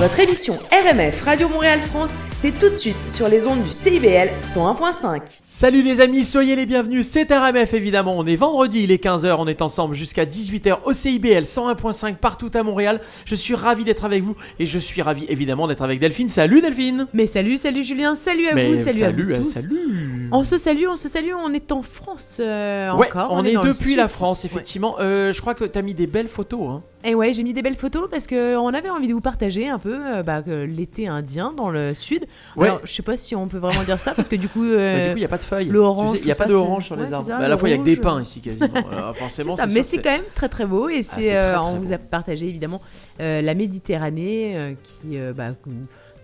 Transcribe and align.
Votre 0.00 0.20
émission 0.20 0.58
RMF 0.80 1.22
Radio 1.22 1.48
Montréal 1.50 1.78
France, 1.78 2.14
c'est 2.34 2.58
tout 2.58 2.70
de 2.70 2.74
suite 2.74 3.10
sur 3.10 3.28
les 3.28 3.46
ondes 3.46 3.62
du 3.62 3.70
CIBL 3.70 4.30
101.5. 4.42 5.20
Salut 5.44 5.82
les 5.82 6.00
amis, 6.00 6.24
soyez 6.24 6.56
les 6.56 6.64
bienvenus, 6.64 7.06
c'est 7.06 7.30
RMF 7.30 7.74
évidemment, 7.74 8.16
on 8.16 8.24
est 8.24 8.36
vendredi, 8.36 8.84
il 8.84 8.90
est 8.90 9.02
15h, 9.02 9.36
on 9.38 9.46
est 9.46 9.60
ensemble 9.60 9.94
jusqu'à 9.94 10.24
18h 10.24 10.78
au 10.86 10.94
CIBL 10.94 11.42
101.5 11.42 12.16
partout 12.16 12.50
à 12.54 12.62
Montréal. 12.62 13.00
Je 13.26 13.34
suis 13.34 13.54
ravi 13.54 13.84
d'être 13.84 14.06
avec 14.06 14.22
vous 14.22 14.36
et 14.58 14.64
je 14.64 14.78
suis 14.78 15.02
ravi 15.02 15.26
évidemment 15.28 15.68
d'être 15.68 15.82
avec 15.82 16.00
Delphine. 16.00 16.30
Salut 16.30 16.62
Delphine 16.62 17.08
Mais 17.12 17.26
salut, 17.26 17.58
salut 17.58 17.82
Julien, 17.82 18.14
salut 18.14 18.48
à 18.48 18.54
Mais 18.54 18.70
vous, 18.70 18.76
salut, 18.76 19.02
à 19.02 19.10
vous 19.10 19.20
euh, 19.20 19.36
tous. 19.36 19.44
salut 19.44 20.30
On 20.32 20.44
se 20.44 20.56
salue, 20.56 20.86
on 20.88 20.96
se 20.96 21.08
salue, 21.08 21.32
on 21.36 21.52
est 21.52 21.72
en 21.72 21.82
France 21.82 22.40
euh, 22.40 22.90
Ouais, 22.94 23.08
encore. 23.08 23.32
on, 23.32 23.44
est, 23.44 23.52
depuis 23.52 23.96
la. 23.96 24.08
France, 24.08 24.46
effectivement. 24.46 24.96
Euh, 24.98 25.32
je 25.32 25.40
crois 25.42 25.54
que 25.54 25.64
t'as 25.64 25.82
mis 25.82 25.92
des 25.94 26.06
belles 26.06 26.28
photos. 26.28 26.68
Hein. 26.70 26.82
Et 27.02 27.14
ouais, 27.14 27.32
j'ai 27.32 27.42
mis 27.42 27.54
des 27.54 27.62
belles 27.62 27.76
photos 27.76 28.08
parce 28.10 28.26
que 28.26 28.56
on 28.56 28.68
avait 28.68 28.90
envie 28.90 29.08
de 29.08 29.14
vous 29.14 29.22
partager 29.22 29.68
un 29.68 29.78
peu 29.78 29.94
euh, 29.94 30.22
bah, 30.22 30.42
que 30.42 30.64
l'été 30.70 31.08
indien 31.08 31.52
dans 31.56 31.68
le 31.70 31.94
sud. 31.94 32.24
Ouais. 32.56 32.68
Alors, 32.68 32.80
je 32.84 32.92
sais 32.92 33.02
pas 33.02 33.16
si 33.16 33.34
on 33.36 33.48
peut 33.48 33.58
vraiment 33.58 33.82
dire 33.84 33.98
ça 34.00 34.12
parce 34.14 34.28
que 34.28 34.36
du 34.36 34.48
coup, 34.48 34.62
Bah, 34.62 34.66
euh, 34.78 35.10
coup, 35.12 35.16
il 35.16 35.20
n'y 35.20 35.24
a 35.24 35.28
pas 35.28 35.38
de 35.38 35.42
feuilles. 35.42 35.66
le 35.66 35.78
orange, 35.80 36.18
Il 36.20 36.24
n'y 36.26 36.32
a 36.32 36.34
pas 36.34 36.46
de 36.46 36.54
orange 36.54 36.86
sur 36.86 36.96
ouais, 36.96 37.06
les 37.06 37.12
arbres. 37.12 37.26
ça, 37.26 37.38
Bah, 37.38 37.44
à 37.44 37.48
la 37.48 37.56
fois, 37.56 37.68
il 37.68 37.72
y 37.72 37.74
a 37.74 37.78
que 37.78 37.84
des 37.84 37.96
pins 37.96 38.20
ici 38.22 38.40
quasiment. 38.40 38.68
Alors, 38.92 39.16
forcément, 39.16 39.56
ça, 39.56 39.66
mais 39.66 39.82
c'est 39.82 40.02
quand 40.02 40.10
même 40.12 40.22
très 40.34 40.48
très 40.48 40.66
beau 40.66 40.88
et 40.88 41.02
c'est 41.02 41.22
c'est 41.22 41.36
euh, 41.36 41.60
on 41.60 41.74
beau. 41.74 41.80
vous 41.82 41.92
a 41.92 41.98
partagé 41.98 42.46
évidemment 42.48 42.80
euh, 43.20 43.42
la 43.42 43.54
Méditerranée 43.54 44.76
qui 44.82 45.16
bah, 45.36 45.50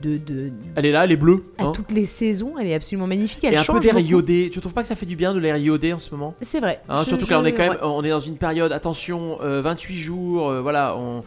de, 0.03 0.19
de 0.19 0.51
Elle 0.75 0.87
est 0.87 0.93
là, 0.93 1.05
elle 1.05 1.13
est 1.13 1.17
bleue. 1.17 1.43
à 1.59 1.65
hein. 1.65 1.73
toutes 1.75 1.91
les 1.91 2.05
saisons, 2.07 2.55
elle 2.61 2.67
est 2.67 2.75
absolument 2.75 3.07
magnifique. 3.07 3.43
Elle 3.45 3.55
Et 3.55 3.57
un 3.57 3.65
peu 3.65 3.81
d'air 3.81 3.99
iodé. 3.99 4.51
Tu 4.53 4.61
trouves 4.61 4.75
pas 4.75 4.83
que 4.83 4.89
ça 4.89 4.95
fait 4.95 5.07
du 5.07 5.17
bien 5.17 5.33
de 5.33 5.39
l'air 5.39 5.57
iodé 5.57 5.93
en 5.95 5.99
ce 5.99 6.11
moment? 6.11 6.35
C'est 6.43 6.61
vrai. 6.61 6.81
Hein, 6.89 7.01
Je- 7.03 7.09
surtout 7.09 7.25
que 7.25 7.31
je- 7.31 7.35
là, 7.35 7.41
on 7.41 7.45
est 7.45 7.53
quand 7.53 7.63
même, 7.63 7.73
ouais. 7.73 7.79
on 7.83 8.05
est 8.05 8.11
dans 8.11 8.21
une 8.21 8.37
période, 8.37 8.73
attention, 8.73 9.39
euh, 9.43 9.63
28 9.63 9.97
jours, 9.97 10.51
euh, 10.51 10.61
voilà, 10.61 10.97
on, 10.99 11.25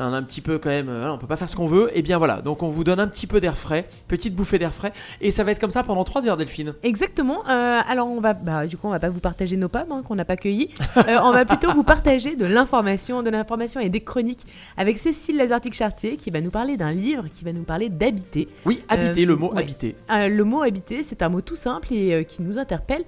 on 0.00 0.12
a 0.12 0.16
un 0.16 0.22
petit 0.22 0.40
peu 0.40 0.58
quand 0.58 0.68
même, 0.70 0.88
euh, 0.88 1.12
on 1.12 1.18
peut 1.18 1.26
pas 1.26 1.36
faire 1.36 1.48
ce 1.48 1.56
qu'on 1.56 1.66
veut. 1.66 1.90
Et 1.96 2.02
bien 2.02 2.18
voilà, 2.18 2.40
donc 2.42 2.62
on 2.62 2.68
vous 2.68 2.84
donne 2.84 3.00
un 3.00 3.06
petit 3.06 3.26
peu 3.26 3.40
d'air 3.40 3.56
frais, 3.56 3.86
petite 4.08 4.34
bouffée 4.34 4.58
d'air 4.58 4.72
frais, 4.74 4.92
et 5.20 5.30
ça 5.30 5.44
va 5.44 5.52
être 5.52 5.58
comme 5.60 5.70
ça 5.70 5.82
pendant 5.82 6.04
3 6.04 6.26
heures, 6.28 6.36
Delphine. 6.36 6.74
Exactement. 6.82 7.42
Euh, 7.48 7.80
alors 7.88 8.08
on 8.08 8.20
va, 8.20 8.34
bah, 8.34 8.66
du 8.66 8.76
coup, 8.76 8.86
on 8.86 8.90
va 8.90 8.98
pas 9.00 9.10
vous 9.10 9.20
partager 9.20 9.56
nos 9.56 9.68
pommes 9.68 9.90
hein, 9.92 10.02
qu'on 10.06 10.14
n'a 10.14 10.24
pas 10.24 10.36
cueillies. 10.36 10.68
Euh, 10.96 11.18
on 11.22 11.32
va 11.32 11.44
plutôt 11.44 11.72
vous 11.72 11.84
partager 11.84 12.36
de 12.36 12.44
l'information, 12.46 13.22
de 13.22 13.30
l'information 13.30 13.80
et 13.80 13.88
des 13.88 14.00
chroniques 14.00 14.44
avec 14.76 14.98
Cécile 14.98 15.36
Lazartique-Chartier 15.36 16.16
qui 16.16 16.30
va 16.30 16.40
nous 16.40 16.50
parler 16.50 16.76
d'un 16.76 16.92
livre, 16.92 17.24
qui 17.32 17.44
va 17.44 17.52
nous 17.52 17.62
parler 17.62 17.88
d'habiter. 17.88 18.48
Oui, 18.64 18.82
habiter, 18.88 19.22
Euh, 19.22 19.26
le 19.26 19.36
mot 19.36 19.52
ouais. 19.52 19.60
habiter. 19.60 19.96
Le 20.10 20.42
mot 20.44 20.62
habiter, 20.62 21.02
c'est 21.02 21.22
un 21.22 21.28
mot 21.28 21.40
tout 21.40 21.56
simple 21.56 21.92
et 21.92 22.24
qui 22.24 22.42
nous 22.42 22.58
interpelle. 22.58 23.02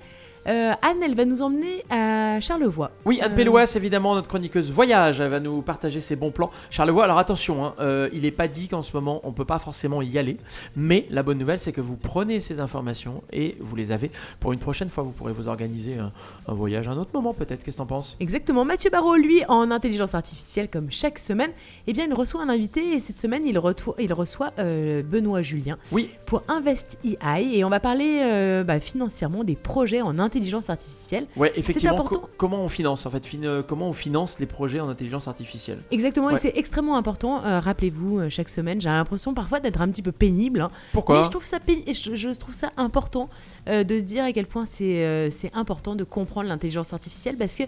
Euh, 0.48 0.72
Anne, 0.82 1.02
elle 1.04 1.14
va 1.14 1.24
nous 1.24 1.42
emmener 1.42 1.84
à 1.90 2.40
Charlevoix. 2.40 2.90
Oui, 3.04 3.20
Anne 3.20 3.32
Euh, 3.38 3.66
évidemment, 3.76 4.14
notre 4.14 4.28
chroniqueuse 4.28 4.72
voyage, 4.72 5.20
elle 5.20 5.30
va 5.30 5.38
nous 5.38 5.62
partager 5.62 6.00
ses 6.00 6.16
bons 6.16 6.30
plans. 6.30 6.50
Charlevoix, 6.70 7.04
alors 7.04 7.18
attention, 7.18 7.64
hein, 7.64 7.74
euh, 7.80 8.08
il 8.12 8.22
n'est 8.22 8.30
pas 8.32 8.48
dit 8.48 8.66
qu'en 8.66 8.82
ce 8.82 8.96
moment 8.96 9.20
on 9.24 9.32
peut 9.32 9.44
pas 9.44 9.58
forcément 9.58 10.02
y 10.02 10.18
aller, 10.18 10.36
mais 10.74 11.06
la 11.10 11.22
bonne 11.22 11.38
nouvelle 11.38 11.58
c'est 11.58 11.72
que 11.72 11.80
vous 11.80 11.96
prenez 11.96 12.40
ces 12.40 12.60
informations 12.60 13.22
et 13.32 13.56
vous 13.60 13.76
les 13.76 13.92
avez 13.92 14.10
pour 14.40 14.52
une 14.52 14.58
prochaine 14.58 14.88
fois. 14.88 15.04
Vous 15.04 15.10
pourrez 15.10 15.32
vous 15.32 15.48
organiser 15.48 15.98
un, 15.98 16.12
un 16.48 16.54
voyage 16.54 16.88
à 16.88 16.92
un 16.92 16.96
autre 16.96 17.10
moment 17.14 17.34
peut-être. 17.34 17.62
Qu'est-ce 17.62 17.76
que 17.76 17.82
t'en 17.82 17.86
penses? 17.86 18.16
Exactement. 18.18 18.64
Mathieu 18.64 18.90
Barrault, 18.90 19.16
lui, 19.16 19.44
en 19.48 19.70
intelligence 19.70 20.14
artificielle, 20.14 20.68
comme 20.68 20.90
chaque 20.90 21.18
semaine, 21.18 21.50
eh 21.86 21.92
bien, 21.92 22.06
il 22.06 22.14
reçoit 22.14 22.42
un 22.42 22.48
invité 22.48 22.94
et 22.94 23.00
cette 23.00 23.18
semaine, 23.18 23.42
il, 23.46 23.58
reçoit 23.58 24.50
euh, 24.58 25.02
Benoît 25.02 25.42
Julien 25.42 25.78
Oui, 25.92 26.08
pour 26.26 26.42
Invest 26.48 26.98
EI 27.04 27.58
et 27.58 27.64
on 27.64 27.68
va 27.68 27.80
parler 27.80 28.62
bah, 28.66 28.80
financièrement 28.80 29.44
des 29.44 29.56
projets 29.56 30.02
en 30.02 30.18
intelligence 30.18 30.31
artificielle. 30.68 31.26
ouais, 31.36 31.52
effectivement. 31.56 31.94
important. 31.94 32.20
co- 32.20 32.30
comment 32.36 32.62
on 32.64 32.68
finance 32.68 33.06
en 33.06 33.10
fait 33.10 33.24
fin- 33.26 33.42
euh, 33.42 33.62
Comment 33.62 33.88
on 33.88 33.92
finance 33.92 34.38
les 34.38 34.46
projets 34.46 34.80
en 34.80 34.88
intelligence 34.88 35.28
artificielle 35.28 35.78
Exactement, 35.90 36.28
Ouais. 36.28 36.34
et 36.34 36.38
c'est 36.38 36.52
extrêmement 36.56 36.96
important. 36.96 37.44
Euh, 37.44 37.60
Rappelez-vous, 37.60 38.18
euh, 38.20 38.28
chaque 38.30 38.48
semaine, 38.48 38.80
j'ai 38.80 38.88
l'impression 38.88 39.34
parfois 39.34 39.60
d'être 39.60 39.80
un 39.80 39.88
petit 39.88 40.02
peu 40.02 40.12
pénible. 40.12 40.60
hein. 40.60 40.70
Pourquoi 40.92 41.18
Mais 41.18 41.24
je 41.24 41.30
trouve 41.30 41.44
ça, 41.44 41.60
pé- 41.60 41.84
je, 41.92 42.14
je 42.14 42.28
trouve 42.38 42.54
ça 42.54 42.70
important 42.76 43.28
euh, 43.68 43.84
de 43.84 43.98
se 43.98 44.04
dire 44.04 44.24
à 44.24 44.32
quel 44.32 44.46
point 44.46 44.64
c'est 44.66 45.04
euh, 45.04 45.30
important 45.54 45.94
de 45.94 46.04
comprendre 46.04 46.48
l'intelligence 46.48 46.92
artificielle 46.92 47.36
parce 47.36 47.54
que 47.56 47.64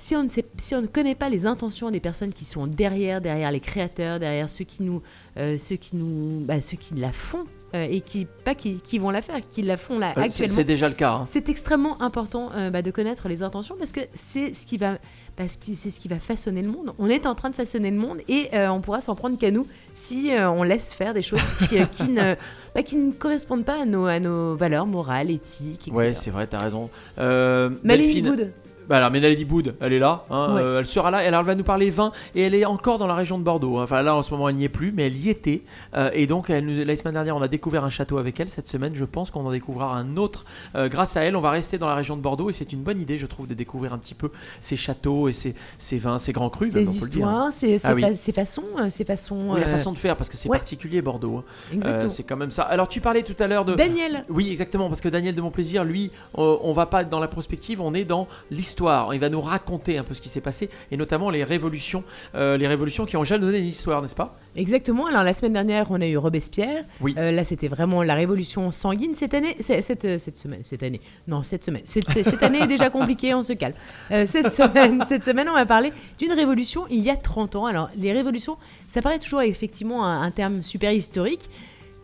si 0.00 0.14
on, 0.14 0.22
ne 0.22 0.28
sait, 0.28 0.44
si 0.58 0.74
on 0.76 0.82
ne 0.82 0.86
connaît 0.86 1.16
pas 1.16 1.28
les 1.28 1.44
intentions 1.46 1.90
des 1.90 1.98
personnes 1.98 2.32
qui 2.32 2.44
sont 2.44 2.68
derrière, 2.68 3.20
derrière 3.20 3.50
les 3.50 3.58
créateurs, 3.60 4.20
derrière 4.20 4.48
ceux 4.48 4.64
qui 4.64 4.84
nous, 4.84 5.02
euh, 5.38 5.58
ceux 5.58 5.74
qui 5.76 5.96
nous, 5.96 6.44
bah, 6.44 6.60
ceux 6.60 6.76
qui 6.76 6.94
la 6.94 7.10
font 7.12 7.44
euh, 7.74 7.86
et 7.90 8.00
qui 8.00 8.26
pas 8.44 8.54
qui, 8.54 8.80
qui 8.80 8.98
vont 8.98 9.10
la 9.10 9.20
faire, 9.22 9.36
qui 9.48 9.62
la 9.62 9.76
font 9.76 9.98
là 9.98 10.14
Euh, 10.16 10.22
actuellement. 10.22 10.54
C'est 10.54 10.64
déjà 10.64 10.88
le 10.88 10.94
cas. 10.94 11.12
hein. 11.12 11.24
C'est 11.26 11.48
extrêmement 11.48 12.00
important 12.00 12.50
euh, 12.54 12.70
bah, 12.70 12.82
de 12.82 12.90
connaître 12.90 13.28
les 13.28 13.42
intentions 13.42 13.76
parce 13.78 13.92
que 13.92 14.00
c'est 14.14 14.54
ce 14.54 14.64
qui 14.66 14.78
va, 14.78 14.98
parce 15.36 15.56
que 15.56 15.74
c'est 15.74 15.90
ce 15.90 16.00
qui 16.00 16.08
va 16.08 16.18
façonner 16.18 16.62
le 16.62 16.70
monde. 16.70 16.92
On 16.98 17.08
est 17.08 17.26
en 17.26 17.34
train 17.34 17.50
de 17.50 17.54
façonner 17.54 17.90
le 17.90 17.98
monde 17.98 18.18
et 18.28 18.48
euh, 18.54 18.68
on 18.70 18.80
pourra 18.80 19.00
s'en 19.00 19.14
prendre 19.14 19.36
qu'à 19.38 19.50
nous 19.50 19.66
si 19.94 20.30
on 20.34 20.62
laisse 20.62 20.94
faire 20.94 21.12
des 21.14 21.22
choses 21.22 21.46
qui, 21.68 21.76
qui 21.92 22.04
ne, 22.08 22.34
bah, 22.74 22.82
qui 22.82 22.96
ne 22.96 23.12
correspondent 23.12 23.64
pas 23.64 23.82
à 23.82 23.84
nos, 23.84 24.06
à 24.06 24.18
nos 24.20 24.56
valeurs 24.56 24.86
morales, 24.86 25.30
éthiques, 25.30 25.88
etc. 25.88 25.92
Ouais, 25.96 26.14
c'est 26.14 26.30
vrai, 26.30 26.46
t'as 26.46 26.58
raison. 26.58 26.88
Malini 27.18 28.22
Delphine- 28.22 28.28
Good. 28.36 28.52
Bah 28.88 28.96
alors, 28.96 29.10
Boud, 29.46 29.74
elle 29.80 29.92
est 29.92 29.98
là, 29.98 30.24
hein, 30.30 30.54
Ouais. 30.54 30.60
euh, 30.62 30.78
elle 30.80 30.86
sera 30.86 31.10
là, 31.10 31.22
elle 31.22 31.34
va 31.34 31.54
nous 31.54 31.64
parler 31.64 31.90
vin, 31.90 32.10
et 32.34 32.42
elle 32.42 32.54
est 32.54 32.64
encore 32.64 32.98
dans 32.98 33.06
la 33.06 33.14
région 33.14 33.38
de 33.38 33.42
Bordeaux. 33.44 33.78
hein. 33.78 33.82
Enfin 33.84 34.02
là, 34.02 34.14
en 34.14 34.22
ce 34.22 34.30
moment, 34.30 34.48
elle 34.48 34.56
n'y 34.56 34.64
est 34.64 34.68
plus, 34.68 34.92
mais 34.92 35.04
elle 35.06 35.16
y 35.16 35.28
était. 35.28 35.62
euh, 35.94 36.10
et 36.14 36.26
donc, 36.26 36.50
elle 36.50 36.64
nous, 36.64 36.84
la 36.84 36.96
semaine 36.96 37.14
dernière, 37.14 37.36
on 37.36 37.42
a 37.42 37.48
découvert 37.48 37.84
un 37.84 37.90
château 37.90 38.18
avec 38.18 38.40
elle. 38.40 38.48
Cette 38.48 38.68
semaine, 38.68 38.94
je 38.94 39.04
pense 39.04 39.30
qu'on 39.30 39.44
en 39.46 39.50
découvrira 39.52 39.94
un 39.96 40.16
autre. 40.16 40.44
euh, 40.74 40.88
grâce 40.88 41.16
à 41.16 41.22
elle, 41.22 41.36
on 41.36 41.40
va 41.40 41.50
rester 41.50 41.76
dans 41.78 41.88
la 41.88 41.94
région 41.94 42.16
de 42.16 42.22
Bordeaux, 42.22 42.50
et 42.50 42.52
c'est 42.52 42.72
une 42.72 42.80
bonne 42.82 43.00
idée, 43.00 43.18
je 43.18 43.26
trouve, 43.26 43.46
de 43.46 43.54
découvrir 43.54 43.92
un 43.92 43.98
petit 43.98 44.14
peu 44.14 44.30
ces 44.60 44.76
châteaux 44.76 45.28
et 45.28 45.32
ces, 45.32 45.54
ces 45.76 45.98
vins, 45.98 46.18
ces 46.18 46.32
grands 46.32 46.48
crus, 46.50 46.72
Ces 46.72 46.84
dire. 46.84 46.90
histoires, 46.92 47.52
ces, 47.52 47.76
Ah 47.86 47.94
oui. 47.94 48.00
fa- 48.02 48.14
ces 48.14 48.32
façons, 48.32 48.64
ces 48.88 49.04
façons. 49.04 49.50
Oui, 49.50 49.60
la 49.60 49.66
façon 49.66 49.92
de 49.92 49.98
faire, 49.98 50.16
parce 50.16 50.28
que 50.30 50.36
c'est 50.36 50.48
ouais. 50.48 50.56
particulier, 50.56 51.02
Bordeaux. 51.02 51.36
hein. 51.38 51.44
Exactement. 51.72 52.08
c'est 52.08 52.22
quand 52.22 52.36
même 52.36 52.50
ça. 52.50 52.62
Alors, 52.62 52.88
tu 52.88 53.00
parlais 53.00 53.22
tout 53.22 53.36
à 53.38 53.46
l'heure 53.46 53.64
de. 53.64 53.74
Daniel. 53.74 54.24
Oui, 54.30 54.48
exactement, 54.50 54.88
parce 54.88 55.00
que 55.00 55.08
Daniel 55.08 55.34
de 55.34 55.40
Montplaisir, 55.42 55.84
lui, 55.84 56.10
on 56.34 56.72
va 56.72 56.86
pas 56.86 57.04
dans 57.04 57.20
la 57.20 57.28
prospective, 57.28 57.80
on 57.80 57.92
est 57.94 58.04
dans 58.04 58.26
l'histoire. 58.50 58.77
Il 58.80 59.18
va 59.20 59.28
nous 59.28 59.40
raconter 59.40 59.98
un 59.98 60.04
peu 60.04 60.14
ce 60.14 60.20
qui 60.20 60.28
s'est 60.28 60.40
passé, 60.40 60.70
et 60.90 60.96
notamment 60.96 61.30
les 61.30 61.44
révolutions, 61.44 62.04
euh, 62.34 62.56
les 62.56 62.66
révolutions 62.68 63.06
qui 63.06 63.16
ont 63.16 63.24
jalonné 63.24 63.58
l'histoire, 63.58 64.02
n'est-ce 64.02 64.14
pas? 64.14 64.36
Exactement. 64.56 65.06
Alors 65.06 65.22
la 65.22 65.32
semaine 65.34 65.52
dernière, 65.52 65.86
on 65.90 66.00
a 66.00 66.06
eu 66.06 66.16
Robespierre. 66.16 66.84
Oui. 67.00 67.14
Euh, 67.18 67.30
là, 67.30 67.44
c'était 67.44 67.68
vraiment 67.68 68.02
la 68.02 68.14
révolution 68.14 68.70
sanguine. 68.72 69.14
Cette 69.14 69.34
année, 69.34 69.56
cette, 69.60 70.04
euh, 70.04 70.18
cette 70.18 70.38
semaine, 70.38 70.60
cette 70.62 70.82
année, 70.82 71.00
non, 71.26 71.42
cette 71.42 71.64
semaine. 71.64 71.82
Cette, 71.84 72.08
cette- 72.08 72.24
cette 72.24 72.42
année 72.42 72.60
est 72.62 72.66
déjà 72.66 72.90
compliquée, 72.90 73.34
on 73.34 73.42
se 73.42 73.52
calme. 73.52 73.74
Euh, 74.10 74.26
cette 74.26 74.52
semaine, 74.52 75.04
cette 75.08 75.24
semaine, 75.24 75.48
on 75.48 75.54
va 75.54 75.66
parler 75.66 75.92
d'une 76.18 76.32
révolution 76.32 76.86
il 76.90 77.00
y 77.00 77.10
a 77.10 77.16
30 77.16 77.56
ans. 77.56 77.66
Alors 77.66 77.88
les 77.96 78.12
révolutions, 78.12 78.56
ça 78.86 79.02
paraît 79.02 79.18
toujours 79.18 79.42
effectivement 79.42 80.04
un, 80.04 80.22
un 80.22 80.30
terme 80.30 80.62
super 80.62 80.92
historique. 80.92 81.48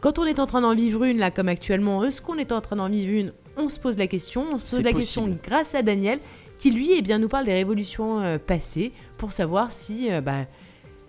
Quand 0.00 0.18
on 0.18 0.24
est 0.24 0.38
en 0.38 0.46
train 0.46 0.60
d'en 0.60 0.74
vivre 0.74 1.04
une, 1.04 1.18
là, 1.18 1.30
comme 1.30 1.48
actuellement, 1.48 2.04
est-ce 2.04 2.20
qu'on 2.20 2.36
est 2.36 2.52
en 2.52 2.60
train 2.60 2.76
d'en 2.76 2.88
vivre 2.90 3.12
une 3.12 3.32
On 3.56 3.68
se 3.68 3.78
pose 3.78 3.96
la 3.98 4.06
question. 4.06 4.44
On 4.52 4.58
se 4.58 4.62
pose 4.76 4.84
la 4.84 4.92
possible. 4.92 4.98
question 5.26 5.38
grâce 5.44 5.74
à 5.74 5.82
Daniel, 5.82 6.18
qui 6.58 6.70
lui, 6.70 6.92
eh 6.92 7.02
bien, 7.02 7.18
nous 7.18 7.28
parle 7.28 7.44
des 7.46 7.52
révolutions 7.54 8.20
euh, 8.20 8.38
passées 8.38 8.92
pour 9.18 9.32
savoir 9.32 9.70
si, 9.72 10.12
euh, 10.12 10.20
bah, 10.20 10.46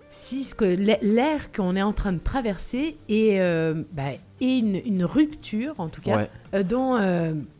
si 0.08 0.44
ce 0.44 0.54
que 0.54 0.64
l'air 0.64 1.52
qu'on 1.52 1.76
est 1.76 1.82
en 1.82 1.92
train 1.92 2.12
de 2.12 2.20
traverser 2.20 2.96
est, 3.08 3.40
euh, 3.40 3.82
bah, 3.92 4.12
est 4.40 4.58
une, 4.58 4.76
une 4.84 5.04
rupture, 5.04 5.74
en 5.78 5.88
tout 5.88 6.00
cas, 6.02 6.28
Ouais. 6.52 6.64
dans, 6.64 6.96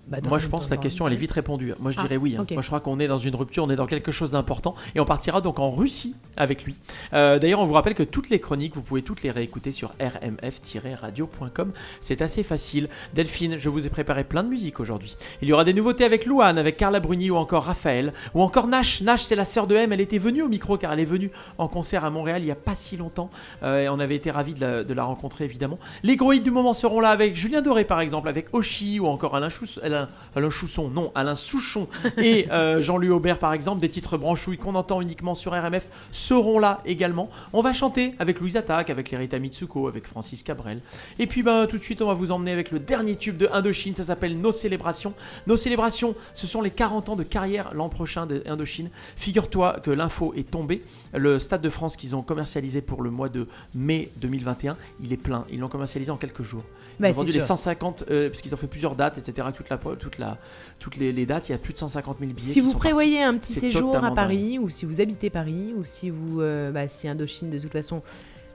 bah, 0.07 0.19
Moi, 0.29 0.39
je 0.39 0.49
pense 0.49 0.67
que 0.67 0.71
la 0.71 0.77
question, 0.77 1.07
elle 1.07 1.13
est 1.13 1.17
vite 1.17 1.33
répondue. 1.33 1.73
Moi, 1.81 1.91
je 1.93 1.99
Ah, 1.99 2.03
dirais 2.03 2.17
oui. 2.17 2.37
hein. 2.39 2.47
Moi, 2.51 2.63
je 2.63 2.67
crois 2.67 2.81
qu'on 2.81 2.99
est 3.01 3.09
dans 3.09 3.19
une 3.19 3.35
rupture, 3.35 3.65
on 3.65 3.71
est 3.71 3.77
dans 3.77 3.87
quelque 3.87 4.13
chose 4.13 4.31
d'important. 4.31 4.75
Et 4.95 5.01
on 5.01 5.05
partira 5.05 5.41
donc 5.41 5.59
en 5.59 5.71
Russie 5.71 6.15
avec 6.37 6.65
lui. 6.65 6.75
Euh, 7.13 7.39
D'ailleurs, 7.39 7.61
on 7.61 7.65
vous 7.65 7.73
rappelle 7.75 7.95
que 7.95 8.03
toutes 8.03 8.31
les 8.31 8.41
chroniques, 8.41 8.75
vous 8.75 8.83
pouvez 8.83 9.03
toutes 9.03 9.23
les 9.23 9.31
réécouter 9.31 9.71
sur 9.73 9.93
rmf-radio.com. 10.01 11.73
C'est 12.01 12.23
assez 12.23 12.43
facile. 12.43 12.89
Delphine, 13.15 13.57
je 13.59 13.69
vous 13.69 13.87
ai 13.87 13.91
préparé 13.91 14.25
plein 14.25 14.43
de 14.43 14.49
musique 14.49 14.81
aujourd'hui. 14.81 15.17
Il 15.43 15.49
y 15.49 15.53
aura 15.53 15.65
des 15.65 15.73
nouveautés 15.75 16.05
avec 16.05 16.27
Louane, 16.27 16.59
avec 16.59 16.77
Carla 16.77 17.01
Bruni 17.01 17.31
ou 17.31 17.37
encore 17.37 17.65
Raphaël. 17.65 18.13
Ou 18.35 18.43
encore 18.43 18.67
Nash. 18.67 19.01
Nash, 19.03 19.23
c'est 19.23 19.37
la 19.37 19.45
sœur 19.45 19.67
de 19.67 19.75
M. 19.75 19.93
Elle 19.93 20.01
était 20.01 20.19
venue 20.19 20.43
au 20.43 20.49
micro 20.49 20.77
car 20.77 20.93
elle 20.93 21.01
est 21.01 21.05
venue 21.05 21.31
en 21.59 21.69
concert 21.69 22.05
à 22.05 22.11
Montréal 22.11 22.43
il 22.43 22.47
n'y 22.47 22.51
a 22.51 22.55
pas 22.57 22.75
si 22.75 22.97
longtemps. 22.97 23.31
Euh, 23.63 23.83
et 23.85 23.89
on 23.89 23.99
avait 23.99 24.17
été 24.17 24.31
ravis 24.31 24.55
de 24.55 24.61
la, 24.61 24.85
de 24.85 24.95
la 24.95 25.05
rencontrer, 25.05 25.45
évidemment. 25.45 25.79
Les 26.03 26.17
gros 26.17 26.33
hits 26.33 26.41
du 26.41 26.51
moment 26.51 26.75
seront 26.75 27.01
là 27.01 27.11
avec 27.11 27.37
Julien 27.37 27.63
Doré, 27.63 27.85
par 27.85 28.01
exemple, 28.01 28.29
avec 28.29 28.49
Oshi 28.53 29.01
ou 29.01 29.07
encore 29.07 29.35
Alain, 29.37 29.49
Chous- 29.49 29.81
Alain, 29.83 29.96
Alain 30.35 30.51
Chousson, 30.51 30.89
non, 30.89 31.13
Alain 31.15 31.35
Souchon 31.35 31.89
et 32.19 32.47
euh, 32.53 32.81
Jean-Louis 32.81 33.11
Aubert, 33.11 33.39
par 33.39 33.53
exemple. 33.53 33.81
Des 33.81 33.89
titres 33.89 34.17
branchouilles 34.17 34.59
qu'on 34.59 34.75
entend 34.75 35.01
uniquement 35.01 35.35
sur 35.35 35.53
RMF 35.53 35.89
seront 36.13 36.59
là 36.59 36.81
également. 36.85 37.31
On 37.53 37.63
va 37.63 37.73
chanter 37.73 38.15
avec 38.19 38.41
Louise 38.41 38.57
Attaque, 38.57 38.91
avec 38.91 39.11
Lerita 39.11 39.39
Mitsuko, 39.39 39.89
avec 39.89 40.07
Francis 40.07 40.43
Cabrel. 40.43 40.81
Et 41.19 41.27
puis 41.27 41.43
ben, 41.43 41.67
tout 41.67 41.79
de 41.79 41.83
suite, 41.83 42.03
on 42.03 42.07
va 42.07 42.15
vous 42.15 42.33
emmener 42.33 42.53
avec 42.53 42.71
le 42.71 42.79
dernier 42.79 43.17
tube 43.17 43.37
de 43.37 43.49
Indochine. 43.53 43.95
Ça 43.95 44.05
s'appelle 44.05 44.39
Nos 44.39 44.53
célébrations. 44.53 45.15
Nos 45.47 45.57
célébrations, 45.57 46.15
ce 46.35 46.47
sont 46.47 46.63
les 46.63 46.71
40 46.71 47.09
ans 47.11 47.17
de 47.17 47.23
carrière 47.23 47.71
l'an 47.75 47.89
prochain 47.89 48.27
de 48.27 48.43
Indochine. 48.47 48.91
Figure-toi 49.17 49.81
que 49.83 49.91
l'info 49.91 50.35
est 50.37 50.51
tombée. 50.51 50.83
Le 51.17 51.39
Stade 51.39 51.63
de 51.63 51.71
France 51.71 51.97
qu'ils 51.97 52.15
ont 52.15 52.23
commercialisé 52.23 52.83
pour 52.83 53.03
le 53.03 53.11
mois 53.11 53.29
de 53.29 53.47
mai 53.75 54.11
2021, 54.19 54.77
il 55.03 55.13
est 55.13 55.17
plein. 55.17 55.45
Ils 55.51 55.59
l'ont 55.61 55.69
commercialisé 55.69 56.11
en 56.11 56.17
quelques 56.17 56.43
jours. 56.43 56.63
Ils 56.99 57.03
Bah, 57.03 57.09
ont 57.09 57.13
vendu 57.13 57.33
les 57.33 57.41
sûr. 57.41 57.49
150, 57.49 58.05
euh, 58.11 58.29
parce 58.29 58.41
qu'ils 58.43 58.53
ont 58.55 58.57
fait 58.59 58.67
plusieurs 58.67 58.95
dates, 58.97 59.19
etc. 59.19 59.49
Toute 59.55 59.69
la, 59.69 59.77
toute 59.79 60.19
la, 60.19 60.39
toutes 60.79 60.97
les, 60.97 61.13
les 61.13 61.27
dates, 61.27 61.49
il 61.49 61.53
y 61.53 61.55
a 61.55 61.59
plus 61.59 61.73
de 61.75 61.79
150 61.79 62.19
000 62.21 62.33
billets. 62.33 62.49
Si 62.53 62.61
vous 62.61 62.75
prévoyez 62.75 63.23
un 63.23 63.35
petit 63.37 63.53
séjour 63.53 63.97
à 63.97 64.11
Paris, 64.15 64.59
ou 64.59 64.69
si 64.71 64.85
vous 64.87 65.01
habitez 65.01 65.31
Paris, 65.31 65.75
ou 65.77 65.85
si 65.85 66.11
vous, 66.11 66.41
euh, 66.41 66.71
bah, 66.71 66.89
si 66.89 67.09
Indochine 67.09 67.51
de 67.51 67.59
toute 67.59 67.73
façon 67.73 68.03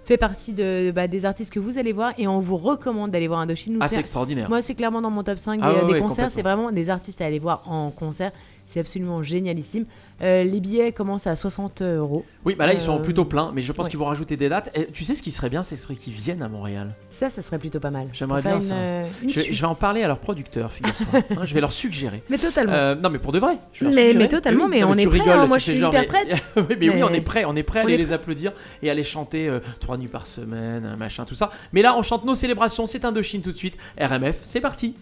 fait 0.03 0.17
partie 0.17 0.53
de, 0.53 0.91
bah, 0.91 1.07
des 1.07 1.25
artistes 1.25 1.53
que 1.53 1.59
vous 1.59 1.77
allez 1.77 1.93
voir 1.93 2.11
et 2.17 2.27
on 2.27 2.39
vous 2.39 2.57
recommande 2.57 3.11
d'aller 3.11 3.27
voir 3.27 3.39
Indochine. 3.39 3.73
Nous, 3.73 3.79
Ah, 3.83 3.87
c'est- 3.87 3.99
extraordinaire. 3.99 4.49
moi, 4.49 4.59
c'est 4.61 4.73
clairement 4.73 4.99
dans 5.01 5.11
mon 5.11 5.21
top 5.23 5.37
5 5.37 5.57
des, 5.59 5.63
Ah 5.65 5.73
ouais, 5.73 5.85
des 5.85 5.93
ouais, 5.93 5.99
concerts. 5.99 6.31
C'est 6.31 6.41
vraiment 6.41 6.71
des 6.71 6.89
artistes 6.89 7.21
à 7.21 7.25
aller 7.25 7.37
voir 7.37 7.63
en 7.71 7.91
concert. 7.91 8.31
C'est 8.65 8.79
absolument 8.79 9.21
génialissime. 9.23 9.85
Euh, 10.21 10.43
les 10.43 10.59
billets 10.59 10.91
commencent 10.91 11.27
à 11.27 11.35
60 11.35 11.81
euros. 11.81 12.23
Oui, 12.45 12.55
bah 12.55 12.67
là, 12.67 12.73
ils 12.73 12.79
sont 12.79 12.97
Euh, 12.99 13.01
plutôt 13.01 13.25
pleins, 13.25 13.51
mais 13.53 13.61
je 13.63 13.71
pense 13.71 13.85
ouais. 13.85 13.89
qu'ils 13.89 13.99
vont 13.99 14.05
rajouter 14.05 14.37
des 14.37 14.49
dates. 14.49 14.69
Et 14.77 14.85
tu 14.87 15.03
sais 15.03 15.15
ce 15.15 15.23
qui 15.23 15.31
serait 15.31 15.49
bien, 15.49 15.63
c'est 15.63 15.75
serait 15.75 15.95
qu'ils 15.95 16.13
viennent 16.13 16.43
à 16.43 16.47
Montréal. 16.47 16.93
Ça, 17.09 17.29
ça 17.29 17.41
serait 17.41 17.57
plutôt 17.59 17.79
pas 17.79 17.89
mal. 17.89 18.07
J'aimerais 18.13 18.41
bien 18.41 18.55
une, 18.55 18.61
ça. 18.61 18.75
euh, 18.75 19.07
une 19.23 19.29
Je, 19.31 19.41
vais 19.61 19.65
en 19.67 19.75
parler 19.75 20.03
à 20.03 20.07
leurs 20.07 20.19
producteurs, 20.19 20.71
figure-toi. 20.71 21.21
Hein, 21.37 21.45
je 21.45 21.53
vais 21.53 21.61
leur 21.61 21.71
suggérer. 21.73 22.21
Mais 22.29 22.37
totalement. 22.37 22.71
Euh, 22.73 22.95
non, 22.95 23.09
mais 23.09 23.19
pour 23.19 23.31
de 23.31 23.39
vrai. 23.39 23.57
je 23.73 23.85
vais 23.85 24.13
leur 24.13 24.21
Mais- 24.21 24.27
totalement, 24.27 24.67
mais 24.67 24.81
non, 24.81 24.91
on 24.91 24.95
tu 24.95 25.01
est 25.01 25.07
prêts, 25.07 25.19
rigoles, 25.19 25.33
hein, 25.39 25.47
moi, 25.47 25.57
je 25.57 25.63
suis 25.63 25.77
genre, 25.77 25.91
hyper 25.93 26.01
mais- 26.01 26.07
prête. 26.07 26.43
oui, 26.69 26.75
mais, 26.79 26.89
oui, 26.89 27.03
on 27.03 27.09
est 27.13 27.21
prêt, 27.21 27.43
on 27.45 27.55
est 27.55 27.63
prêt 27.63 27.79
à 27.79 27.83
aller 27.83 27.97
les 27.97 28.13
applaudir 28.13 28.53
et 28.83 28.89
aller 28.91 29.03
chanter 29.03 29.51
trois 29.79 29.97
nuits 29.97 30.07
par 30.07 30.27
semaine, 30.27 30.95
machin, 30.97 31.25
tout 31.25 31.35
ça. 31.35 31.49
Mais 31.73 31.81
là, 31.81 31.95
on 31.97 32.03
chante 32.03 32.25
nos 32.25 32.35
célébrations. 32.35 32.85
C'est 32.85 33.03
Indochine 33.05 33.41
tout 33.41 33.51
de 33.51 33.57
suite. 33.57 33.75
RMF, 33.99 34.37
c'est 34.43 34.61
parti. 34.61 34.95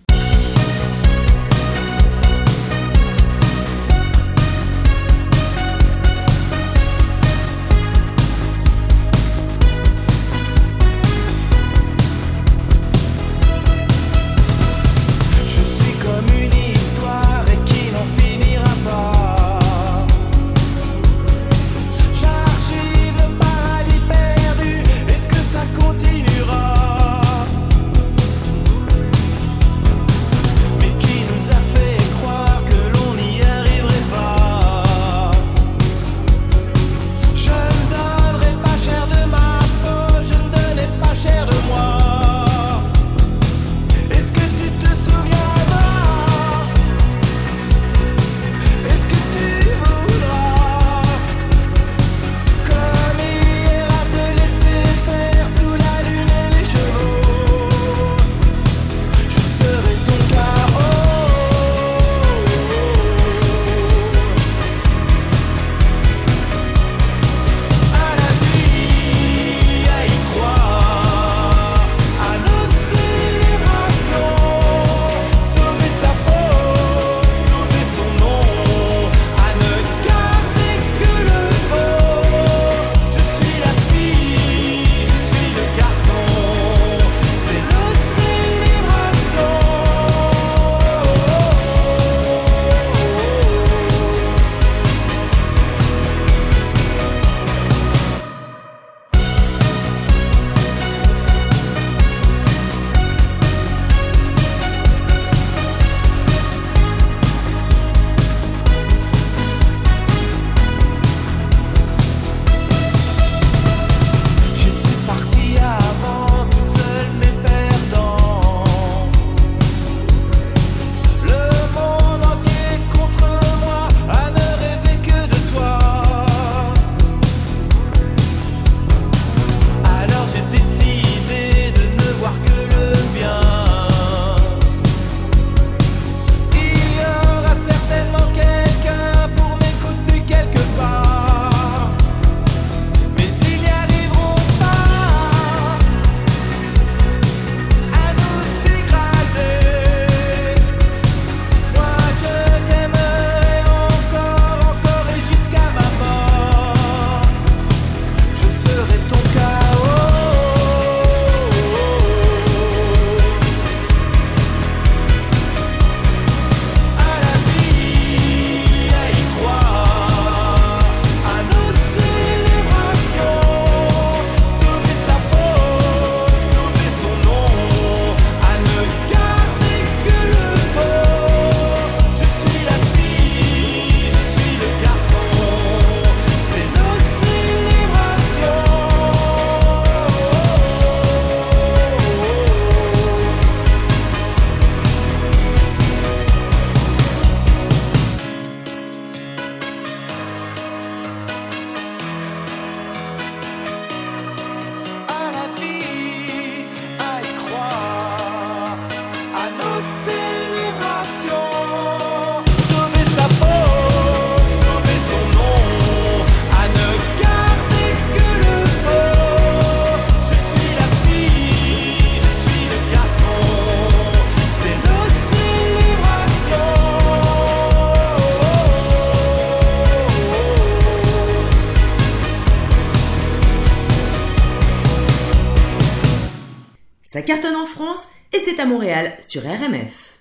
Sur 239.21 239.41
RMF. 239.41 240.19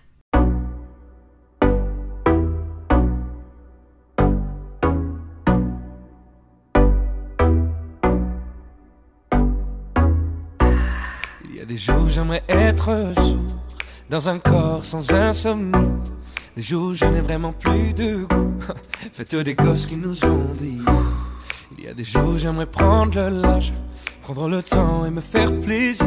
Il 11.44 11.56
y 11.56 11.60
a 11.60 11.64
des 11.64 11.76
jours 11.76 12.02
où 12.04 12.08
j'aimerais 12.08 12.42
être 12.48 13.12
sourd 13.16 13.38
dans 14.10 14.28
un 14.28 14.38
corps 14.38 14.84
sans 14.84 15.12
insomnie. 15.12 15.72
Des 16.56 16.62
jours 16.62 16.88
où 16.88 16.92
je 16.92 17.04
n'ai 17.04 17.20
vraiment 17.20 17.52
plus 17.52 17.92
de 17.92 18.24
goût. 18.24 18.54
Faites 19.12 19.34
des 19.34 19.54
gosses 19.54 19.86
qui 19.86 19.96
nous 19.96 20.24
ont 20.24 20.52
dit. 20.60 20.80
Il 21.76 21.84
y 21.84 21.88
a 21.88 21.94
des 21.94 22.04
jours 22.04 22.30
où 22.30 22.38
j'aimerais 22.38 22.66
prendre 22.66 23.14
le 23.14 23.40
large, 23.40 23.72
Prendre 24.22 24.48
le 24.48 24.62
temps 24.62 25.04
et 25.04 25.10
me 25.10 25.20
faire 25.20 25.58
plaisir. 25.60 26.06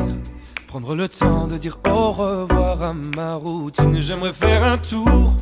Prendre 0.72 0.96
le 0.96 1.10
temps 1.10 1.48
de 1.48 1.58
dire 1.58 1.78
au 1.86 2.12
revoir 2.14 2.82
à 2.82 2.94
ma 2.94 3.36
routine. 3.36 4.00
J'aimerais 4.00 4.32
faire 4.32 4.64
un 4.64 4.78
tour, 4.78 5.34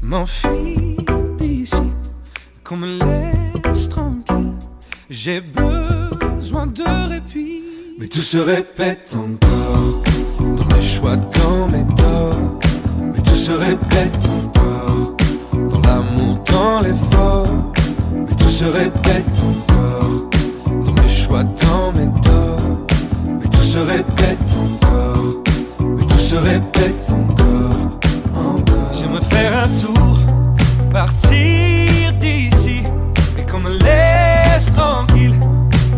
m'enfuir 0.00 0.96
d'ici, 1.38 1.82
qu'on 2.64 2.78
me 2.78 2.86
laisse 2.86 3.90
tranquille. 3.90 4.54
J'ai 5.10 5.42
besoin 5.42 6.66
de 6.66 7.10
répit. 7.10 7.62
Mais 7.98 8.06
tout 8.06 8.22
se 8.22 8.38
répète 8.38 9.14
encore, 9.14 10.02
dans 10.38 10.74
mes 10.74 10.82
choix, 10.82 11.16
dans 11.18 11.66
mes 11.66 11.86
torts. 11.96 12.40
Mais 13.02 13.20
tout 13.20 13.36
se 13.36 13.52
répète 13.52 14.24
encore, 14.24 15.14
dans 15.52 15.80
l'amour, 15.90 16.38
dans 16.50 16.80
l'effort. 16.80 17.72
Mais 18.14 18.34
tout 18.34 18.48
se 18.48 18.64
répète 18.64 19.26
encore, 19.44 20.30
dans 20.86 21.02
mes 21.02 21.10
choix, 21.10 21.44
dans 21.44 21.92
mes 21.92 22.08
torts. 22.22 22.78
Mais 23.26 23.46
tout 23.50 23.62
se 23.62 23.76
répète 23.76 24.09
répète 26.40 27.10
encore, 27.10 27.98
encore. 28.34 28.92
J'aimerais 28.98 29.24
faire 29.24 29.64
un 29.64 29.68
tour, 29.68 30.18
partir 30.92 32.12
d'ici, 32.20 32.82
et 33.38 33.46
qu'on 33.50 33.60
me 33.60 33.70
laisse 33.70 34.72
tranquille. 34.74 35.38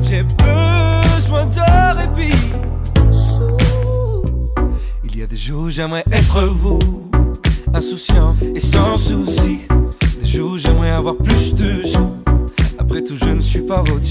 J'ai 0.03 0.23
besoin 0.23 1.47
de 1.47 2.01
répit. 2.01 2.37
Il 5.05 5.19
y 5.19 5.23
a 5.23 5.27
des 5.27 5.37
jours 5.37 5.71
j'aimerais 5.71 6.05
être 6.11 6.43
vous, 6.45 6.81
insouciant 7.73 8.35
et 8.55 8.61
sans 8.61 8.97
souci. 8.97 9.61
Des 10.21 10.27
jours 10.27 10.59
j'aimerais 10.59 10.91
avoir 10.91 11.17
plus 11.17 11.55
de 11.55 11.83
sous. 11.85 12.13
Après 12.79 13.03
tout, 13.03 13.17
je 13.23 13.31
ne 13.31 13.41
suis 13.41 13.63
pas 13.63 13.83
votre 13.83 14.05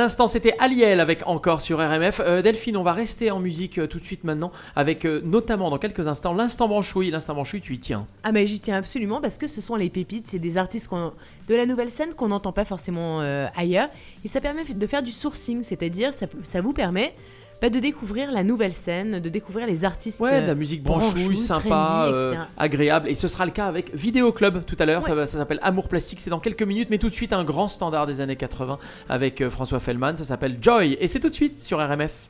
l'instant, 0.00 0.26
c'était 0.26 0.54
Aliel 0.58 0.98
avec 0.98 1.26
encore 1.26 1.60
sur 1.60 1.78
RMF. 1.78 2.20
Euh, 2.20 2.42
Delphine, 2.42 2.76
on 2.76 2.82
va 2.82 2.92
rester 2.92 3.30
en 3.30 3.38
musique 3.38 3.78
euh, 3.78 3.86
tout 3.86 4.00
de 4.00 4.04
suite 4.04 4.24
maintenant, 4.24 4.50
avec 4.74 5.04
euh, 5.04 5.20
notamment 5.24 5.70
dans 5.70 5.78
quelques 5.78 6.08
instants 6.08 6.32
l'instant 6.32 6.68
branchouille. 6.68 7.10
L'instant 7.10 7.34
branchouille, 7.34 7.60
tu 7.60 7.74
y 7.74 7.78
tiens. 7.78 8.06
Ah 8.22 8.32
mais 8.32 8.46
j'y 8.46 8.60
tiens 8.60 8.76
absolument 8.76 9.20
parce 9.20 9.38
que 9.38 9.46
ce 9.46 9.60
sont 9.60 9.76
les 9.76 9.90
pépites, 9.90 10.26
c'est 10.28 10.38
des 10.38 10.56
artistes 10.56 10.90
de 10.90 11.54
la 11.54 11.66
nouvelle 11.66 11.90
scène 11.90 12.14
qu'on 12.14 12.28
n'entend 12.28 12.52
pas 12.52 12.64
forcément 12.64 13.20
ailleurs. 13.54 13.88
Et 14.24 14.28
ça 14.28 14.40
permet 14.40 14.64
de 14.64 14.86
faire 14.86 15.02
du 15.02 15.12
sourcing, 15.12 15.62
c'est-à-dire 15.62 16.12
ça 16.14 16.60
vous 16.60 16.72
permet 16.72 17.14
bah, 17.60 17.70
de 17.70 17.78
découvrir 17.78 18.32
la 18.32 18.42
nouvelle 18.42 18.74
scène, 18.74 19.20
de 19.20 19.28
découvrir 19.28 19.66
les 19.66 19.84
artistes. 19.84 20.20
Ouais, 20.20 20.40
de 20.42 20.46
la 20.46 20.52
euh, 20.52 20.56
musique 20.56 20.82
branchouille, 20.82 21.12
branchouille, 21.14 21.36
sympa, 21.36 21.60
trendy, 21.60 22.12
euh, 22.14 22.34
agréable. 22.56 23.08
Et 23.08 23.14
ce 23.14 23.28
sera 23.28 23.44
le 23.44 23.50
cas 23.50 23.66
avec 23.66 23.94
Vidéo 23.94 24.32
Club 24.32 24.64
tout 24.64 24.76
à 24.78 24.86
l'heure. 24.86 25.04
Ça, 25.04 25.14
Ouais. 25.14 25.26
ça 25.26 25.38
s'appelle 25.38 25.60
Amour 25.62 25.88
Plastique. 25.88 26.20
C'est 26.20 26.30
dans 26.30 26.40
quelques 26.40 26.62
minutes, 26.62 26.88
mais 26.90 26.98
tout 26.98 27.08
de 27.08 27.14
suite 27.14 27.32
un 27.32 27.44
grand 27.44 27.68
standard 27.68 28.06
des 28.06 28.20
années 28.20 28.36
80 28.36 28.78
avec 29.08 29.40
euh, 29.40 29.50
François 29.50 29.80
Fellman. 29.80 30.16
Ça 30.16 30.24
s'appelle 30.24 30.56
Joy. 30.60 30.96
Et 31.00 31.06
c'est 31.06 31.20
tout 31.20 31.28
de 31.28 31.34
suite 31.34 31.62
sur 31.62 31.78
RMF. 31.78 32.28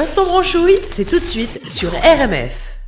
L'instant 0.00 0.24
branchouille, 0.24 0.78
c'est 0.88 1.04
tout 1.04 1.18
de 1.18 1.26
suite 1.26 1.70
sur 1.70 1.90
RMF. 1.90 2.78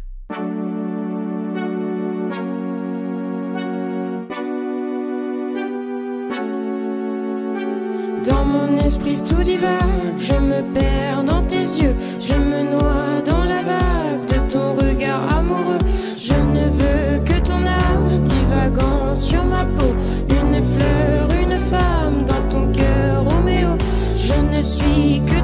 Dans 8.25 8.45
mon 8.47 8.81
esprit 8.81 9.19
tout 9.23 9.43
divague, 9.43 9.83
je 10.19 10.33
me 10.33 10.63
perds 10.73 11.25
dans 11.27 11.43
tes 11.43 11.59
yeux, 11.59 11.95
je 12.19 12.33
me 12.33 12.71
noie 12.71 13.21
dans 13.27 13.45
la 13.45 13.59
vague 13.59 14.25
de 14.29 14.51
ton 14.51 14.73
regard 14.77 15.37
amoureux. 15.37 15.81
Je 16.19 16.33
ne 16.33 16.65
veux 16.71 17.23
que 17.27 17.39
ton 17.47 17.63
âme 17.67 18.23
divagant 18.23 19.15
sur 19.15 19.45
ma 19.45 19.67
peau, 19.67 19.95
une 20.31 20.63
fleur, 20.63 21.29
une 21.31 21.59
femme 21.59 22.25
dans 22.27 22.49
ton 22.49 22.73
cœur, 22.73 23.23
Roméo. 23.23 23.77
Je 24.17 24.57
ne 24.57 24.63
suis 24.63 25.21
que 25.27 25.42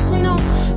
else, 0.00 0.12
you 0.12 0.22
know. 0.22 0.69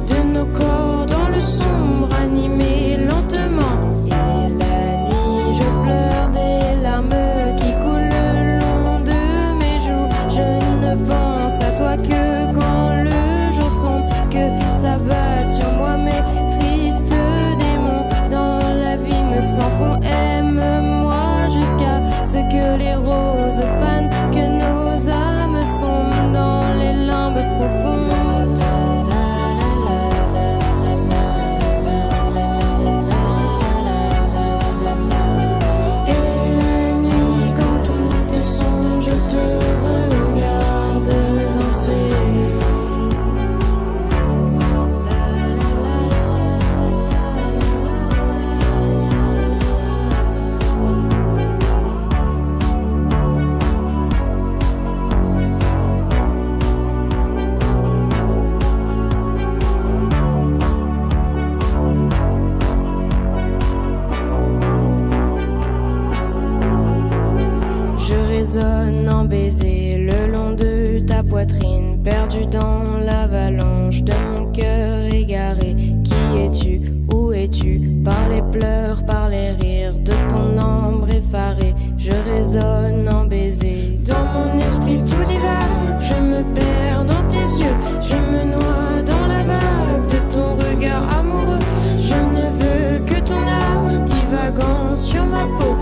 cuerpo. 95.47 95.72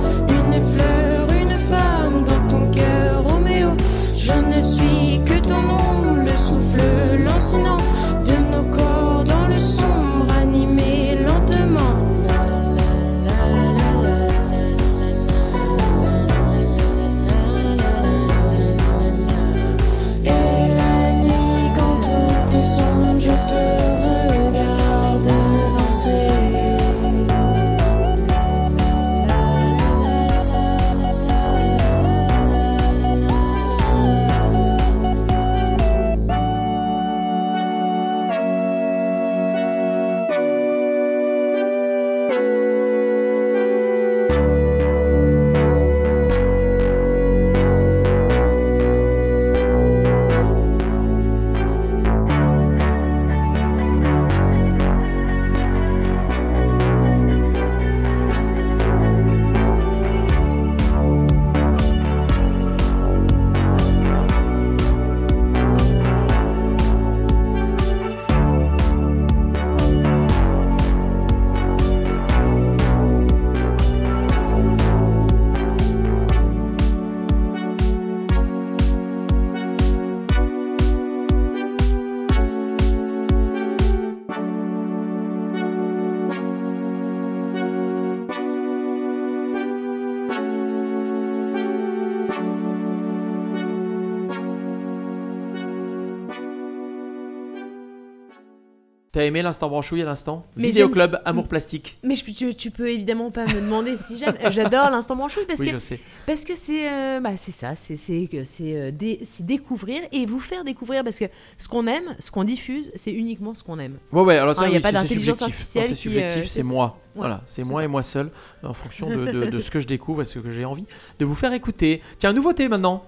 T'as 99.21 99.27
aimé 99.27 99.43
l'instant 99.43 99.69
branchouille 99.69 100.01
à 100.01 100.05
l'instant 100.05 100.47
Vidéo 100.57 100.89
Club, 100.89 101.21
Amour 101.25 101.47
Plastique. 101.47 101.99
Mais 102.03 102.15
je- 102.15 102.25
tu, 102.25 102.55
tu 102.55 102.71
peux 102.71 102.89
évidemment 102.89 103.29
pas 103.29 103.45
me 103.45 103.53
demander 103.62 103.95
si 103.97 104.17
j'aime. 104.17 104.34
J'adore 104.49 104.89
l'instant 104.89 105.15
branchouille 105.15 105.45
parce 105.45 105.60
Oui, 105.60 105.67
que 105.67 105.73
je 105.73 105.77
sais. 105.77 105.99
Parce 106.25 106.43
que 106.43 106.55
c'est 106.55 106.89
euh, 106.91 107.19
bah, 107.19 107.29
c'est 107.38 107.51
ça, 107.51 107.75
c'est 107.75 107.97
c'est 107.97 108.27
que 108.31 108.43
c'est 108.45 108.75
euh, 108.75 108.89
dé- 108.89 109.21
découvrir 109.41 110.01
et 110.12 110.25
vous 110.25 110.39
faire 110.39 110.63
découvrir 110.63 111.03
parce 111.03 111.19
que 111.19 111.25
ce 111.55 111.67
qu'on 111.67 111.86
aime, 111.86 112.15
ce 112.17 112.31
qu'on 112.31 112.43
diffuse, 112.45 112.91
c'est 112.95 113.12
uniquement 113.12 113.53
ce 113.53 113.63
qu'on 113.63 113.77
aime. 113.77 113.97
Ouais, 114.12 114.23
ouais, 114.23 114.38
alors 114.39 114.55
ça, 114.55 114.63
Ah, 114.65 114.69
y 114.69 114.71
a 114.71 114.75
oui, 114.77 114.81
pas 114.81 114.91
d'intelligence 114.91 115.39
artificielle 115.43 115.86
C'est 115.86 115.91
qui, 115.91 115.97
subjectif, 115.99 116.43
euh, 116.43 116.47
c'est 116.47 116.63
moi. 116.63 116.97
Ouais, 117.13 117.19
Voilà, 117.19 117.41
c'est 117.45 117.57
c'est 117.57 117.63
moi 117.69 117.81
ça. 117.81 117.86
et 117.86 117.88
moi 117.89 118.01
seul, 118.01 118.31
en 118.63 118.73
fonction 118.73 119.07
de, 119.07 119.25
de- 119.31 119.49
de 119.51 119.60
ce 119.60 119.69
que 119.69 119.79
je 119.79 119.86
découvre 119.95 120.23
et 120.23 120.25
ce 120.25 120.39
que 120.39 120.49
j'ai 120.49 120.65
envie 120.65 120.86
de 121.19 121.25
vous 121.25 121.36
faire 121.36 121.53
écouter. 121.53 122.01
Tiens, 122.17 122.34
nouveauté 122.34 122.67
maintenant. 122.69 123.03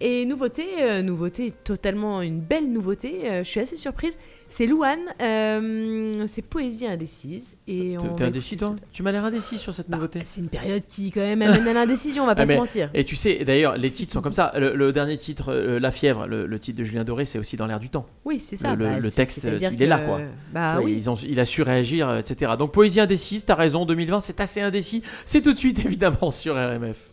Et 0.00 0.24
nouveauté, 0.26 0.64
euh, 0.80 1.02
nouveauté, 1.02 1.52
totalement 1.64 2.22
une 2.22 2.38
belle 2.40 2.70
nouveauté, 2.72 3.22
euh, 3.24 3.42
je 3.42 3.48
suis 3.48 3.58
assez 3.58 3.76
surprise, 3.76 4.16
c'est 4.46 4.66
Louane, 4.66 5.00
euh, 5.20 6.24
c'est 6.28 6.42
Poésie 6.42 6.86
indécise. 6.86 7.56
et 7.66 7.98
on 7.98 8.14
T'es 8.14 8.24
indécis, 8.24 8.56
toi 8.56 8.76
Tu 8.92 9.02
m'as 9.02 9.10
l'air 9.10 9.24
indécis 9.24 9.58
sur 9.58 9.74
cette 9.74 9.90
Bah, 9.90 9.96
nouveauté. 9.96 10.20
C'est 10.24 10.40
une 10.40 10.48
période 10.48 10.82
qui 10.88 11.10
quand 11.10 11.20
même 11.20 11.42
amène 11.42 11.66
à 11.66 11.72
l'indécision, 11.72 12.22
on 12.22 12.26
va 12.26 12.36
pas 12.36 12.42
Ah, 12.42 12.46
se 12.46 12.52
mais- 12.52 12.58
mentir. 12.58 12.90
Et 12.94 13.04
tu 13.04 13.16
sais, 13.16 13.44
d'ailleurs, 13.44 13.76
les 13.76 13.90
titres 13.90 14.12
sont 14.12 14.20
comme 14.22 14.32
ça. 14.32 14.52
Le, 14.56 14.76
le 14.76 14.92
dernier 14.92 15.16
titre, 15.16 15.52
La 15.52 15.90
fièvre, 15.90 16.26
le, 16.28 16.46
le 16.46 16.58
titre 16.60 16.78
de 16.78 16.84
Julien 16.84 17.02
Doré, 17.04 17.24
c'est 17.24 17.38
aussi 17.40 17.56
dans 17.56 17.66
l'air 17.66 17.80
du 17.80 17.88
temps. 17.90 18.06
Oui, 18.24 18.38
c'est 18.38 18.56
ça. 18.56 18.76
le- 18.76 18.84
bah, 18.84 18.98
le 19.00 19.10
texte, 19.10 19.48
il 19.60 19.82
est 19.82 19.86
là, 19.86 19.98
quoi. 19.98 20.20
Bah 20.52 20.78
oui. 20.82 20.94
ils 20.96 21.10
ont- 21.10 21.14
il 21.16 21.40
a 21.40 21.44
su 21.44 21.62
réagir, 21.62 22.16
etc. 22.16 22.52
Donc, 22.58 22.72
Poésie 22.72 23.00
indécise, 23.00 23.44
t'as 23.44 23.56
raison, 23.56 23.84
2020, 23.84 24.20
c'est 24.20 24.40
assez 24.40 24.60
indécis. 24.60 25.02
C'est 25.24 25.42
tout 25.42 25.52
de 25.52 25.58
suite, 25.58 25.78
évidemment, 25.84 26.30
sur 26.30 26.54
RMF. 26.54 27.10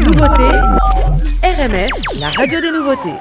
Nouveauté, 0.00 0.50
RMF, 1.44 1.90
la 2.18 2.28
radio 2.30 2.60
des 2.60 2.72
nouveautés. 2.72 3.14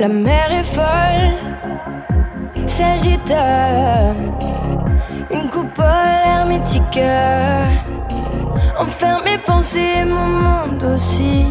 La 0.00 0.08
mer 0.08 0.52
est 0.52 0.64
folle, 0.64 1.36
s'agite. 2.66 3.34
Une 5.30 5.50
coupole 5.50 6.22
hermétique 6.24 6.98
enferme 8.78 9.24
mes 9.24 9.38
pensées, 9.38 10.04
mon 10.04 10.26
monde 10.26 10.84
aussi. 10.94 11.44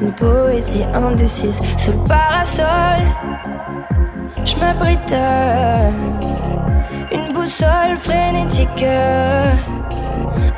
Une 0.00 0.12
poésie 0.12 0.84
indécise 0.94 1.60
sous 1.76 1.92
le 1.92 2.08
parasol. 2.08 3.00
Je 4.44 4.56
m'abrite. 4.56 5.14
Une 7.12 7.32
boussole 7.32 7.96
frénétique 7.98 8.86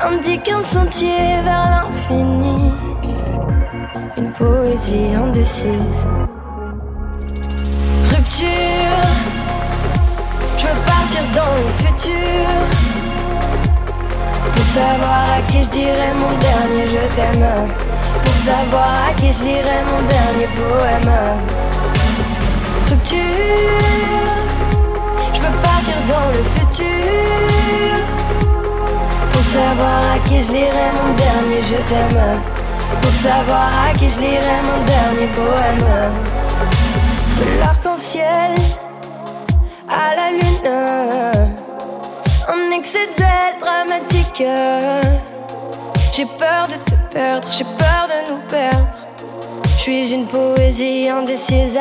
indique 0.01 0.49
un 0.49 0.61
sentier 0.61 1.41
vers 1.43 1.85
l'infini 1.91 2.71
une 4.17 4.31
poésie 4.31 5.13
indécise. 5.15 6.05
Rupture, 8.11 8.47
je 10.57 10.65
veux 10.65 10.85
partir 10.85 11.21
dans 11.33 11.55
le 11.55 11.69
futur. 11.79 12.92
Pour 14.73 14.81
savoir 14.81 15.25
à 15.37 15.51
qui 15.51 15.63
je 15.63 15.69
dirais 15.69 16.13
mon 16.17 16.31
dernier 16.39 16.87
je 16.87 17.15
t'aime. 17.15 17.47
Pour 18.23 18.33
savoir 18.43 18.91
à 19.07 19.13
qui 19.13 19.31
je 19.31 19.43
lirais 19.43 19.83
mon 19.85 20.01
dernier 20.01 20.47
poème. 20.55 21.13
Rupture, 22.89 23.19
je 25.31 25.41
veux 25.41 25.57
partir 25.61 25.97
dans 26.09 26.27
le 26.33 26.41
futur. 26.55 27.93
Pour 29.31 29.43
savoir 29.43 29.99
à 30.15 30.27
qui 30.27 30.43
je 30.43 30.51
lirais 30.51 30.91
mon 30.95 31.13
dernier 31.21 31.61
je 31.69 31.79
t'aime. 31.87 32.41
Pour 32.99 33.11
savoir 33.21 33.69
à 33.87 33.93
qui 33.95 34.09
je 34.09 34.19
lirais 34.21 34.61
mon 34.63 34.79
dernier 34.85 35.27
poème 35.35 36.11
De 37.37 37.59
l'arc-en-ciel 37.59 38.55
à 39.87 40.15
la 40.15 40.31
lune 40.31 40.67
Un 42.47 42.75
excès 42.75 43.05
de 43.05 43.13
zèle 43.19 43.59
dramatique 43.61 44.12
J'ai 44.35 46.25
peur 46.25 46.67
de 46.67 46.73
te 46.89 46.95
perdre, 47.13 47.47
j'ai 47.51 47.63
peur 47.63 48.07
de 48.07 48.31
nous 48.31 48.39
perdre. 48.49 48.87
Je 49.63 49.81
suis 49.81 50.11
une 50.11 50.25
poésie 50.25 51.07
indécise 51.07 51.77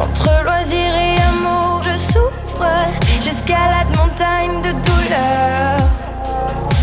Entre 0.00 0.42
loisirs 0.42 0.94
et 0.94 1.16
amour 1.28 1.82
je 1.82 1.98
souffre. 1.98 2.64
J'escalade 3.20 3.88
montagne 3.94 4.62
de 4.62 4.72
douleur. 4.72 5.76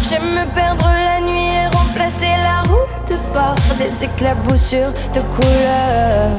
J'aime 0.07 0.29
me 0.29 0.45
perdre 0.53 0.85
la 0.85 1.19
nuit 1.21 1.55
et 1.55 1.65
remplacer 1.75 2.35
la 2.43 2.61
route 2.71 3.19
par 3.33 3.55
des 3.79 4.05
éclaboussures 4.05 4.93
de 5.15 5.21
couleurs. 5.21 6.37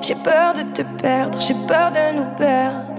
J'ai 0.00 0.14
peur 0.14 0.54
de 0.54 0.62
te 0.62 0.80
perdre, 1.02 1.38
j'ai 1.38 1.56
peur 1.66 1.92
de 1.92 2.16
nous 2.16 2.36
perdre. 2.38 2.97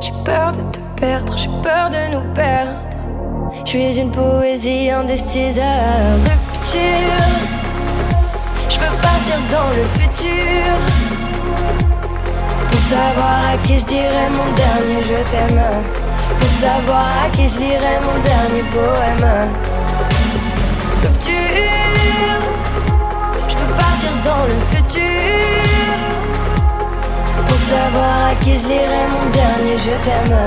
J'ai 0.00 0.12
peur 0.24 0.52
de 0.52 0.60
te 0.60 0.78
perdre, 1.00 1.36
j'ai 1.36 1.48
peur 1.62 1.90
de 1.90 2.14
nous 2.14 2.34
perdre. 2.34 2.72
Je 3.64 3.70
suis 3.70 3.98
une 3.98 4.10
poésie 4.10 4.92
rupture. 4.92 5.14
Je 8.68 8.78
veux 8.78 8.96
partir 9.00 9.38
dans 9.50 9.68
le 9.70 9.84
futur. 9.98 10.64
Pour 12.70 12.80
savoir 12.80 13.38
à 13.52 13.56
qui 13.66 13.78
je 13.78 13.84
dirais 13.86 14.28
mon 14.30 14.52
dernier 14.54 15.02
je 15.02 15.18
t'aime 15.30 15.62
Pour 16.38 16.48
savoir 16.60 17.06
à 17.24 17.28
qui 17.34 17.48
je 17.48 17.58
lirais 17.58 18.00
mon 18.04 18.18
dernier 18.22 18.62
poème 18.70 19.48
Rupture 21.02 21.32
Je 23.48 23.56
veux 23.56 23.74
partir 23.74 24.10
dans 24.24 24.44
le 24.44 24.76
futur 24.76 25.63
savoir 27.74 28.30
à 28.30 28.34
qui 28.42 28.58
je 28.58 28.66
lirais 28.66 29.06
mon 29.14 29.26
dernier 29.40 29.76
je 29.86 29.94
t'aime 30.04 30.38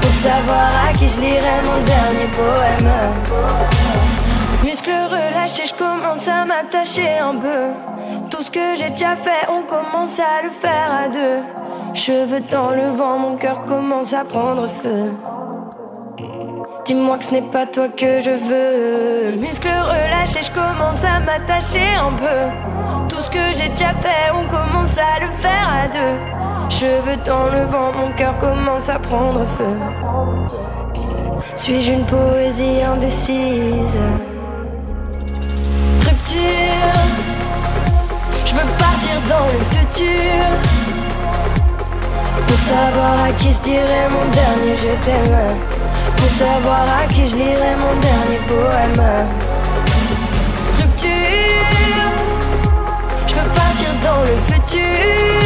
Pour 0.00 0.14
savoir 0.26 0.70
à 0.88 0.92
qui 0.92 1.08
je 1.08 1.20
lirais 1.20 1.60
mon 1.68 1.78
dernier 1.94 2.28
poème 2.38 2.92
Muscles 4.64 4.90
relâchés, 4.90 5.68
je 5.68 5.74
commence 5.74 6.26
à 6.26 6.44
m'attacher 6.44 7.18
un 7.18 7.36
peu. 7.36 7.62
Tout 8.28 8.42
ce 8.42 8.50
que 8.50 8.74
j'ai 8.76 8.90
déjà 8.90 9.14
fait, 9.14 9.46
on 9.48 9.62
commence 9.62 10.18
à 10.18 10.42
le 10.42 10.50
faire 10.50 10.90
à 11.04 11.08
deux. 11.08 11.40
Cheveux 11.94 12.40
dans 12.50 12.70
le 12.70 12.88
vent, 12.90 13.18
mon 13.18 13.36
cœur 13.36 13.60
commence 13.62 14.12
à 14.12 14.24
prendre 14.24 14.66
feu. 14.66 15.12
Dis-moi 16.84 17.18
que 17.18 17.24
ce 17.24 17.34
n'est 17.34 17.50
pas 17.52 17.66
toi 17.66 17.86
que 17.88 18.20
je 18.20 18.30
veux. 18.30 19.36
Muscles 19.40 19.68
relâchés, 19.68 20.42
je 20.42 20.50
commence 20.50 21.04
à 21.04 21.20
m'attacher 21.20 21.94
un 21.94 22.12
peu. 22.12 23.08
Tout 23.08 23.22
ce 23.22 23.30
que 23.30 23.52
j'ai 23.56 23.68
déjà 23.68 23.94
fait, 23.94 24.32
on 24.34 24.46
commence 24.48 24.98
à 24.98 25.20
le 25.20 25.28
faire 25.40 25.68
à 25.84 25.86
deux. 25.86 26.37
Cheveux 26.70 27.16
dans 27.24 27.46
le 27.46 27.64
vent, 27.64 27.92
mon 27.92 28.12
cœur 28.12 28.38
commence 28.38 28.88
à 28.88 29.00
prendre 29.00 29.44
feu. 29.44 29.76
Suis-je 31.56 31.92
une 31.92 32.06
poésie 32.06 32.82
indécise? 32.82 33.98
Rupture, 36.04 37.00
je 38.44 38.54
veux 38.54 38.70
partir 38.78 39.16
dans 39.28 39.46
le 39.46 39.58
futur. 39.74 40.44
Pour 42.46 42.58
savoir 42.58 43.24
à 43.24 43.32
qui 43.32 43.52
je 43.52 43.60
dirais 43.60 44.08
mon 44.10 44.24
dernier 44.30 44.76
je 44.76 44.92
t'aime. 45.04 45.56
Pour 46.16 46.30
savoir 46.30 46.82
à 47.02 47.12
qui 47.12 47.28
je 47.28 47.34
lirais 47.34 47.76
mon 47.80 47.94
dernier 48.08 48.40
poème. 48.46 49.04
Rupture, 50.78 51.10
je 53.26 53.34
veux 53.34 53.50
partir 53.56 53.90
dans 54.04 54.20
le 54.20 54.36
futur. 54.46 55.37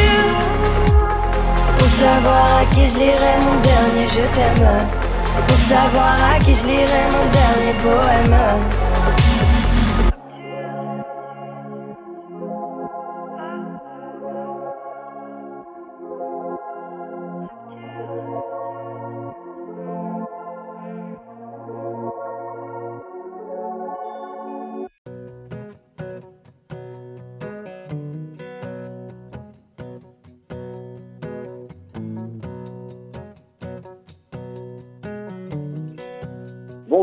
Pour 2.03 2.11
savoir 2.11 2.59
à 2.59 2.65
qui 2.75 2.89
je 2.89 2.97
lirais 2.97 3.39
mon 3.39 3.61
dernier 3.61 4.09
je 4.09 4.23
t'aime. 4.35 4.89
Pour 5.47 5.57
savoir 5.57 6.17
à 6.35 6.39
qui 6.41 6.53
je 6.53 6.67
lirais 6.67 7.07
mon 7.13 7.25
dernier 7.31 7.75
poème. 7.81 8.82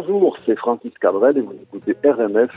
Bonjour, 0.10 0.38
c'est 0.44 0.58
Francis 0.58 0.92
Cabrel 1.00 1.38
et 1.38 1.42
vous 1.42 1.54
écoutez 1.62 1.96
RMF. 2.04 2.50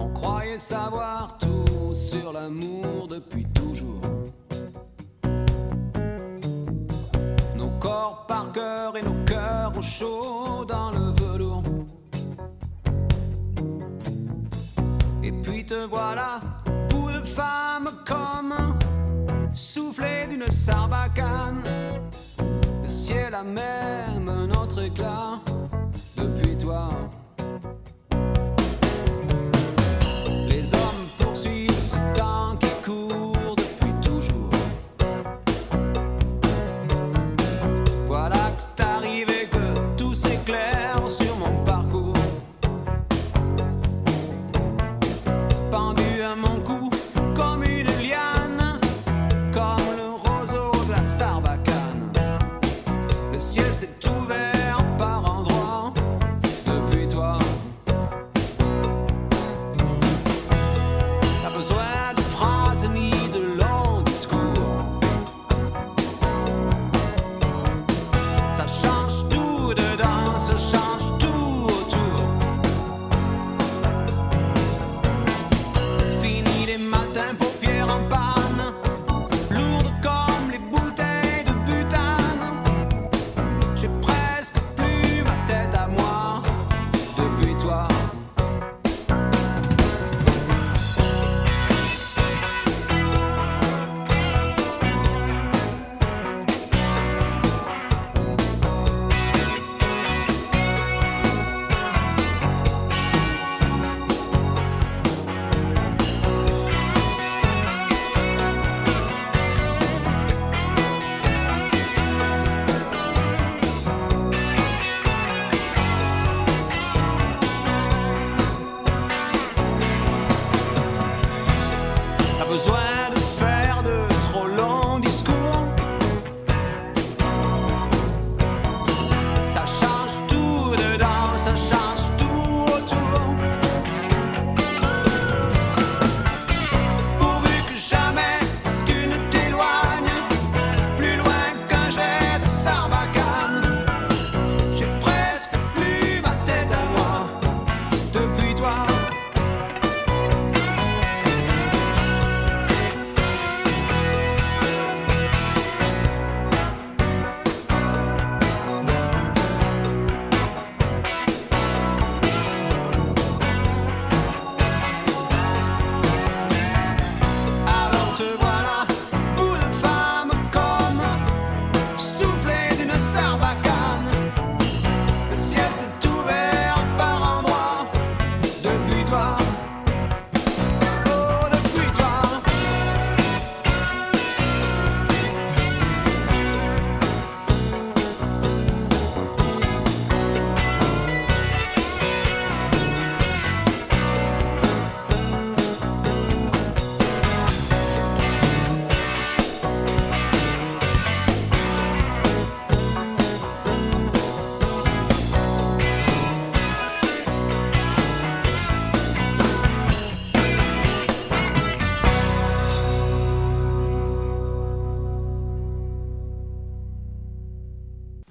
On 0.00 0.08
croyait 0.08 0.58
savoir 0.58 1.38
tout 1.38 1.94
sur 1.94 2.32
l'amour 2.32 3.06
depuis 3.08 3.46
toujours. 3.54 4.00
Nos 7.56 7.70
corps 7.78 8.24
par 8.26 8.50
cœur 8.50 8.96
et 8.96 9.02
nos 9.02 9.24
cœurs 9.24 9.72
au 9.78 9.82
chaud 9.82 10.64
dans 10.66 10.90
le 10.90 11.12
velours. 11.22 11.62
Et 15.22 15.30
puis 15.30 15.64
te 15.64 15.86
voilà, 15.86 16.40
poule 16.88 17.22
femme 17.24 17.88
comme 18.04 18.77
soufflé 19.68 20.26
d'une 20.30 20.50
sarbacane. 20.50 21.62
Le 22.82 22.88
ciel 22.88 23.34
a 23.34 23.42
même 23.42 24.28
un 24.28 24.50
autre 24.52 24.82
éclat 24.82 25.40
depuis 26.16 26.56
toi. 26.56 26.88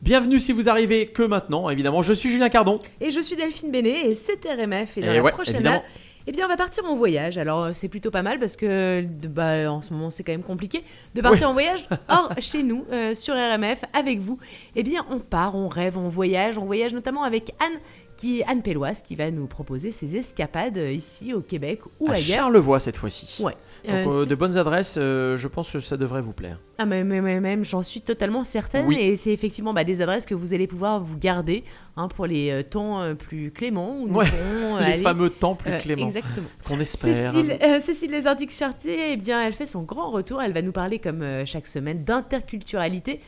Bienvenue 0.07 0.39
si 0.39 0.53
vous 0.53 0.69
arrivez 0.69 1.07
que 1.07 1.21
maintenant, 1.21 1.69
évidemment. 1.69 2.01
Je 2.01 2.13
suis 2.13 2.29
Julien 2.29 2.47
Cardon. 2.47 2.79
Et 3.01 3.11
je 3.11 3.19
suis 3.19 3.35
Delphine 3.35 3.71
Bénet 3.71 4.09
et 4.09 4.15
c'est 4.15 4.39
RMF. 4.45 4.97
Et 4.97 5.01
dans 5.01 5.11
Et 5.11 5.15
la 5.17 5.21
ouais, 5.21 5.33
prochaine 5.33 5.55
évidemment. 5.55 5.75
heure, 5.75 5.83
eh 6.27 6.31
bien, 6.31 6.45
on 6.45 6.47
va 6.47 6.55
partir 6.55 6.85
en 6.85 6.95
voyage. 6.95 7.37
Alors, 7.37 7.65
euh, 7.65 7.71
c'est 7.73 7.89
plutôt 7.89 8.09
pas 8.09 8.21
mal 8.21 8.39
parce 8.39 8.55
que 8.55 9.01
bah, 9.27 9.69
en 9.69 9.81
ce 9.81 9.91
moment, 9.91 10.09
c'est 10.09 10.23
quand 10.23 10.31
même 10.31 10.43
compliqué 10.43 10.81
de 11.13 11.19
partir 11.19 11.47
Oui. 11.47 11.51
en 11.51 11.53
voyage 11.53 11.89
hors 12.07 12.31
chez 12.39 12.63
nous, 12.63 12.85
euh, 12.93 13.13
sur 13.15 13.33
RMF, 13.33 13.81
avec 13.91 14.19
vous. 14.19 14.39
Eh 14.77 14.83
bien, 14.83 15.05
on 15.09 15.19
part, 15.19 15.55
on 15.55 15.67
rêve, 15.67 15.97
on 15.97 16.07
voyage. 16.07 16.57
On 16.57 16.63
voyage 16.63 16.93
notamment 16.93 17.23
avec 17.23 17.51
Anne, 17.59 17.77
qui 18.17 18.43
Anne 18.47 18.61
Pelloise, 18.63 19.01
qui 19.03 19.15
va 19.15 19.29
nous 19.31 19.45
proposer 19.47 19.91
ses 19.91 20.15
escapades 20.15 20.77
euh, 20.77 20.91
ici 20.91 21.33
au 21.33 21.41
Québec 21.41 21.81
ou 21.99 22.09
à 22.09 22.13
ailleurs. 22.15 22.37
Charlevoix 22.39 22.79
cette 22.79 22.97
fois-ci. 22.97 23.41
Ouais. 23.43 23.53
Donc, 23.85 23.95
Euh, 23.95 24.21
euh, 24.21 24.25
de 24.25 24.35
bonnes 24.35 24.57
adresses, 24.57 24.95
euh, 24.97 25.37
je 25.37 25.47
pense 25.47 25.71
que 25.71 25.79
ça 25.79 25.95
devrait 25.97 26.21
vous 26.21 26.33
plaire. 26.33 26.59
Ah, 26.79 26.85
mais, 26.85 27.03
même, 27.03 27.63
j'en 27.65 27.81
suis 27.83 28.01
totalement 28.01 28.43
certaine. 28.43 28.85
Oui. 28.85 28.97
Et 28.99 29.15
c'est 29.15 29.31
effectivement 29.31 29.73
bah, 29.73 29.83
des 29.83 30.01
adresses 30.01 30.25
que 30.25 30.35
vous 30.35 30.53
allez 30.53 30.67
pouvoir 30.67 30.99
vous 31.01 31.17
garder 31.17 31.63
hein, 31.95 32.07
pour 32.07 32.25
les 32.27 32.63
temps 32.63 33.01
plus 33.15 33.51
cléments. 33.51 33.97
Où 33.99 34.07
nous 34.07 34.15
Ouais, 34.15 34.25
Les 34.79 34.85
aller- 34.93 35.01
fameux 35.03 35.29
temps 35.29 35.55
plus 35.55 35.71
euh, 35.71 35.77
cléments 35.79 36.05
Exactement. 36.07 36.47
qu'on 36.65 36.79
espère. 36.79 37.31
Cécile, 37.33 37.57
Cécile 37.83 38.11
Les 38.11 38.27
Arctiques 38.27 38.51
Chartier, 38.51 39.13
eh 39.13 39.17
bien, 39.17 39.41
elle 39.45 39.53
fait 39.53 39.67
son 39.67 39.83
grand 39.83 40.11
retour. 40.11 40.41
Elle 40.41 40.53
va 40.53 40.61
nous 40.61 40.71
parler, 40.71 40.99
comme 40.99 41.23
chaque 41.45 41.67
semaine, 41.67 42.03
d'interculturalité. 42.03 43.21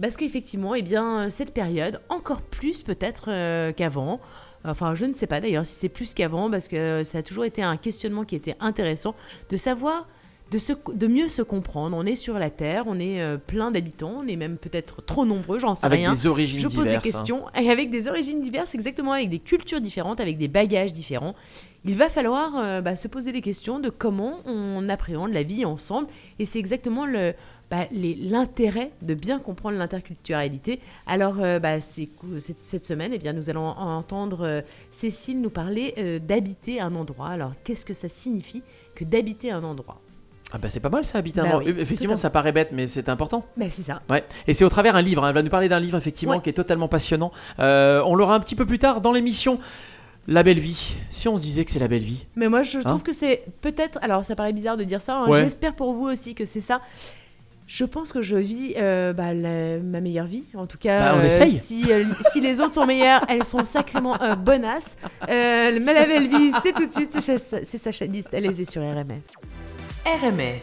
Parce 0.00 0.16
qu'effectivement, 0.16 0.74
eh 0.74 0.82
bien, 0.82 1.30
cette 1.30 1.52
période, 1.52 2.00
encore 2.08 2.42
plus 2.42 2.82
peut-être 2.82 3.26
euh, 3.28 3.72
qu'avant, 3.72 4.20
enfin, 4.64 4.94
je 4.94 5.04
ne 5.04 5.14
sais 5.14 5.26
pas 5.26 5.40
d'ailleurs 5.40 5.66
si 5.66 5.74
c'est 5.74 5.88
plus 5.88 6.14
qu'avant, 6.14 6.50
parce 6.50 6.68
que 6.68 7.04
ça 7.04 7.18
a 7.18 7.22
toujours 7.22 7.44
été 7.44 7.62
un 7.62 7.76
questionnement 7.76 8.24
qui 8.24 8.34
était 8.34 8.56
intéressant, 8.60 9.14
de 9.50 9.56
savoir 9.56 10.08
de, 10.50 10.58
se, 10.58 10.72
de 10.92 11.06
mieux 11.06 11.28
se 11.28 11.42
comprendre. 11.42 11.96
On 11.96 12.04
est 12.04 12.16
sur 12.16 12.38
la 12.38 12.50
Terre, 12.50 12.84
on 12.86 12.98
est 12.98 13.20
euh, 13.20 13.38
plein 13.38 13.70
d'habitants, 13.70 14.20
on 14.22 14.26
est 14.26 14.36
même 14.36 14.56
peut-être 14.56 15.04
trop 15.04 15.24
nombreux, 15.24 15.58
j'en 15.58 15.74
sais 15.74 15.86
Avec 15.86 16.00
rien. 16.00 16.12
des 16.12 16.26
origines 16.26 16.60
Je 16.60 16.66
pose 16.66 16.84
diverses. 16.84 16.88
des 16.88 16.96
hein. 16.96 17.00
questions 17.00 17.44
et 17.60 17.70
avec 17.70 17.90
des 17.90 18.08
origines 18.08 18.40
diverses, 18.40 18.74
exactement, 18.74 19.12
avec 19.12 19.30
des 19.30 19.38
cultures 19.38 19.80
différentes, 19.80 20.20
avec 20.20 20.36
des 20.36 20.48
bagages 20.48 20.92
différents. 20.92 21.34
Il 21.84 21.96
va 21.96 22.08
falloir 22.08 22.56
euh, 22.56 22.80
bah, 22.80 22.96
se 22.96 23.08
poser 23.08 23.32
des 23.32 23.42
questions 23.42 23.78
de 23.78 23.90
comment 23.90 24.38
on 24.46 24.88
appréhende 24.88 25.32
la 25.32 25.42
vie 25.42 25.64
ensemble. 25.64 26.08
Et 26.38 26.46
c'est 26.46 26.58
exactement 26.58 27.04
le, 27.04 27.34
bah, 27.74 27.86
l'intérêt 27.92 28.92
de 29.02 29.14
bien 29.14 29.38
comprendre 29.38 29.76
l'interculturalité. 29.78 30.80
Alors, 31.06 31.36
euh, 31.40 31.58
bah, 31.58 31.80
cette, 31.80 32.58
cette 32.58 32.84
semaine, 32.84 33.10
eh 33.14 33.18
bien, 33.18 33.32
nous 33.32 33.50
allons 33.50 33.66
entendre 33.66 34.40
euh, 34.46 34.60
Cécile 34.90 35.40
nous 35.40 35.50
parler 35.50 35.94
euh, 35.98 36.18
d'habiter 36.18 36.80
un 36.80 36.94
endroit. 36.94 37.28
Alors, 37.28 37.52
qu'est-ce 37.64 37.84
que 37.84 37.94
ça 37.94 38.08
signifie 38.08 38.62
que 38.94 39.04
d'habiter 39.04 39.50
un 39.50 39.64
endroit? 39.64 40.00
Ah 40.52 40.58
bah 40.58 40.68
c'est 40.68 40.78
pas 40.78 40.88
mal 40.88 41.04
ça, 41.04 41.18
habiter 41.18 41.40
un 41.40 41.44
Bah 41.44 41.56
endroit. 41.56 41.64
oui, 41.72 41.80
Effectivement, 41.80 42.16
ça 42.16 42.30
paraît 42.30 42.52
bête, 42.52 42.68
mais 42.70 42.86
c'est 42.86 43.08
important. 43.08 43.44
ben, 43.56 43.68
C'est 43.72 43.82
ça. 43.82 44.02
Ouais. 44.08 44.22
Et 44.46 44.54
c'est 44.54 44.64
au 44.64 44.68
travers 44.68 44.94
un 44.94 45.02
livre. 45.02 45.24
hein. 45.24 45.28
Elle 45.30 45.34
va 45.34 45.42
nous 45.42 45.50
parler 45.50 45.68
d'un 45.68 45.80
livre 45.80 45.98
effectivement 45.98 46.34
Ouais. 46.36 46.42
qui 46.42 46.50
est 46.50 46.52
totalement 46.52 46.86
passionnant. 46.86 47.32
On 47.58 48.14
l'aura 48.14 48.36
un 48.36 48.40
petit 48.40 48.54
peu 48.54 48.64
plus 48.66 48.78
tard 48.78 49.00
dans 49.00 49.10
l'émission. 49.10 49.58
La 50.28 50.42
belle 50.44 50.60
vie. 50.60 50.94
Si 51.10 51.26
on 51.28 51.36
se 51.36 51.42
disait 51.42 51.64
que 51.64 51.70
c'est 51.72 51.78
la 51.80 51.88
belle 51.88 52.02
vie. 52.02 52.24
Mais 52.36 52.48
moi, 52.48 52.62
je 52.62 52.78
trouve 52.78 52.92
Hein 53.00 53.02
que 53.04 53.12
c'est 53.12 53.42
peut-être. 53.60 53.98
Alors, 54.00 54.24
ça 54.24 54.36
paraît 54.36 54.52
bizarre 54.54 54.76
de 54.76 54.84
dire 54.84 55.02
ça. 55.02 55.18
hein, 55.18 55.28
Ouais. 55.28 55.40
J'espère 55.42 55.74
pour 55.74 55.92
vous 55.92 56.06
aussi 56.06 56.34
que 56.34 56.44
c'est 56.44 56.60
ça. 56.62 56.80
Je 57.66 57.84
pense 57.84 58.12
que 58.12 58.20
je 58.20 58.36
vis 58.36 58.74
euh, 58.76 59.12
bah, 59.14 59.32
la- 59.32 59.78
ma 59.78 60.00
meilleure 60.00 60.26
vie. 60.26 60.44
En 60.54 60.66
tout 60.66 60.76
cas, 60.76 61.12
Bah, 61.12 61.12
on 61.16 61.20
euh, 61.20 61.24
essaye. 61.26 61.50
si, 61.50 61.90
euh, 61.90 62.04
si 62.30 62.40
les 62.42 62.60
autres 62.60 62.74
sont 62.74 62.84
meilleures, 62.86 63.24
elles 63.28 63.44
sont 63.44 63.64
sacrément 63.64 64.20
euh, 64.22 64.34
bonasses. 64.34 64.96
Euh, 65.30 65.78
mais 65.82 65.94
la 65.94 66.04
belle 66.06 66.28
vie, 66.28 66.52
c'est 66.62 66.72
tout 66.72 66.86
de 66.86 66.92
suite. 66.92 67.16
C'est 67.20 67.38
Sa- 67.38 67.64
c'est 67.64 67.78
Sacha 67.78 68.04
List. 68.04 68.28
Elle 68.32 68.46
est 68.46 68.70
sur 68.70 68.82
RMF. 68.82 69.22
RMF. 70.04 70.62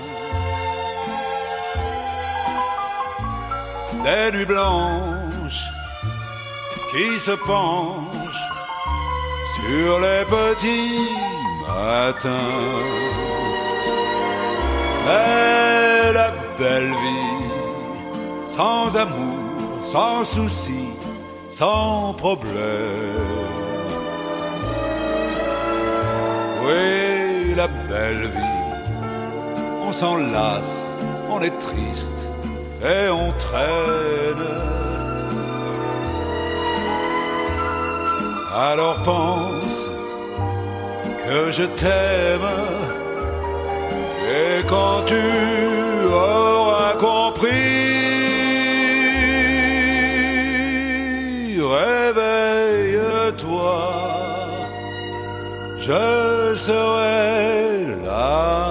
Des 4.03 4.31
nuits 4.35 4.45
blanches 4.45 5.63
qui 6.91 7.19
se 7.19 7.31
penchent 7.31 8.49
sur 9.55 9.99
les 9.99 10.23
petits 10.25 11.07
matins. 11.67 12.29
Mais 15.05 16.13
la 16.13 16.31
belle 16.57 16.93
vie, 17.03 17.43
sans 18.57 18.97
amour, 18.97 19.85
sans 19.85 20.23
souci, 20.23 20.85
sans 21.51 22.15
problème. 22.15 22.51
Oui, 26.63 27.53
la 27.55 27.67
belle 27.67 28.27
vie, 28.35 28.61
on 29.87 29.91
s'en 29.91 30.17
lasse, 30.17 30.85
on 31.29 31.39
est 31.41 31.57
triste 31.59 32.30
et 32.83 33.09
on 33.09 33.31
traîne. 33.33 34.45
Alors 38.55 38.97
pense 39.03 39.89
que 41.25 41.51
je 41.51 41.63
t'aime. 41.63 42.49
Et 44.33 44.63
quand 44.67 45.03
tu 45.05 45.21
auras 46.11 46.93
compris, 46.93 47.49
réveille-toi. 51.77 53.01
Je 55.79 56.55
serai 56.55 57.85
là 58.05 58.70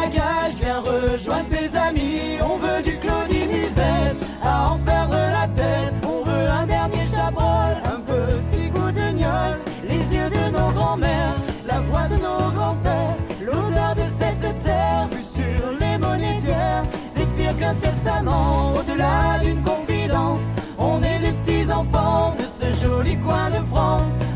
bagages, 0.00 0.56
viens 0.60 0.80
rejoindre 0.80 1.48
tes 1.48 1.76
amis. 1.76 2.38
On 2.42 2.56
veut 2.58 2.82
du 2.82 2.96
Claudie 2.98 3.46
Musette, 3.46 4.20
à 4.42 4.72
en 4.72 4.78
perdre 4.78 5.18
la 5.38 5.46
tête. 5.48 5.94
On 6.04 6.22
veut 6.24 6.48
un 6.60 6.66
dernier 6.66 7.06
chabrol, 7.12 7.74
Un 7.84 8.00
petit 8.12 8.68
goût 8.70 8.90
de 8.90 9.08
les 9.90 10.14
yeux 10.14 10.30
de 10.30 10.44
nos 10.56 10.70
grands-mères, 10.72 11.36
la 11.66 11.80
voix 11.80 12.06
de 12.08 12.16
nos 12.16 12.50
grands-pères, 12.56 13.16
l'odeur 13.46 13.94
de 13.94 14.06
cette 14.20 14.58
terre. 14.62 15.08
vue 15.10 15.26
sur 15.36 15.62
les 15.80 16.40
d'hier. 16.40 16.82
C'est 17.04 17.28
pire 17.36 17.56
qu'un 17.58 17.74
testament, 17.74 18.74
au-delà 18.78 19.38
d'une 19.42 19.62
confidence. 19.62 20.52
On 20.78 21.02
est 21.02 21.20
des 21.26 21.32
petits 21.40 21.70
enfants 21.72 22.34
de 22.38 22.44
ce 22.44 22.66
joli 22.82 23.16
coin 23.18 23.50
de 23.50 23.62
France. 23.72 24.27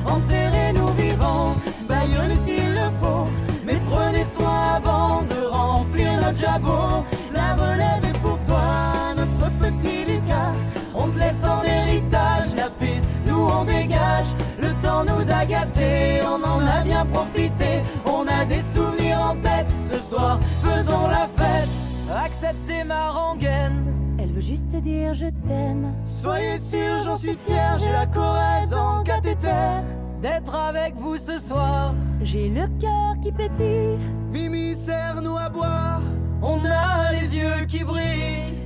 La 6.43 7.55
relève 7.55 8.05
est 8.05 8.18
pour 8.18 8.36
toi, 8.40 9.14
notre 9.16 9.49
petit 9.59 10.05
Lucas. 10.05 10.53
On 10.93 11.07
te 11.09 11.16
laisse 11.16 11.45
en 11.45 11.62
héritage 11.62 12.57
la 12.57 12.68
piste, 12.84 13.09
nous 13.26 13.47
on 13.47 13.64
dégage. 13.64 14.34
Le 14.61 14.72
temps 14.82 15.05
nous 15.05 15.30
a 15.30 15.45
gâtés, 15.45 16.20
on 16.26 16.43
en 16.45 16.66
a 16.66 16.82
bien 16.82 17.07
profité. 17.07 17.82
On 18.07 18.26
a 18.26 18.45
des 18.45 18.61
souvenirs 18.61 19.20
en 19.20 19.36
tête 19.36 19.70
ce 19.70 19.99
soir, 19.99 20.40
faisons 20.64 21.07
la 21.07 21.28
fête. 21.28 21.68
Acceptez 22.12 22.82
ma 22.82 23.12
rengaine. 23.12 23.95
Elle 24.18 24.32
veut 24.32 24.40
juste 24.40 24.74
dire 24.82 25.14
je 25.14 25.26
t'aime. 25.47 25.95
Soyez 26.03 26.59
sûr, 26.59 26.99
j'en 27.05 27.16
suis 27.16 27.36
fier, 27.47 27.78
j'ai 27.78 27.93
la 27.93 28.07
Corrèze 28.07 28.74
en 28.74 29.05
cathéter. 29.05 29.80
D'être 30.20 30.57
avec 30.57 30.97
vous 30.97 31.18
ce 31.18 31.38
soir, 31.38 31.95
j'ai 32.20 32.49
le 32.49 32.66
cœur 32.80 33.14
qui 33.22 33.30
pétille. 33.30 33.97
Mimi, 34.32 34.74
serre-nous 34.74 35.36
à 35.36 35.49
boire. 35.49 36.01
On 36.45 36.64
a 36.64 37.12
les 37.12 37.36
yeux 37.36 37.64
qui 37.68 37.84
brillent. 37.84 38.59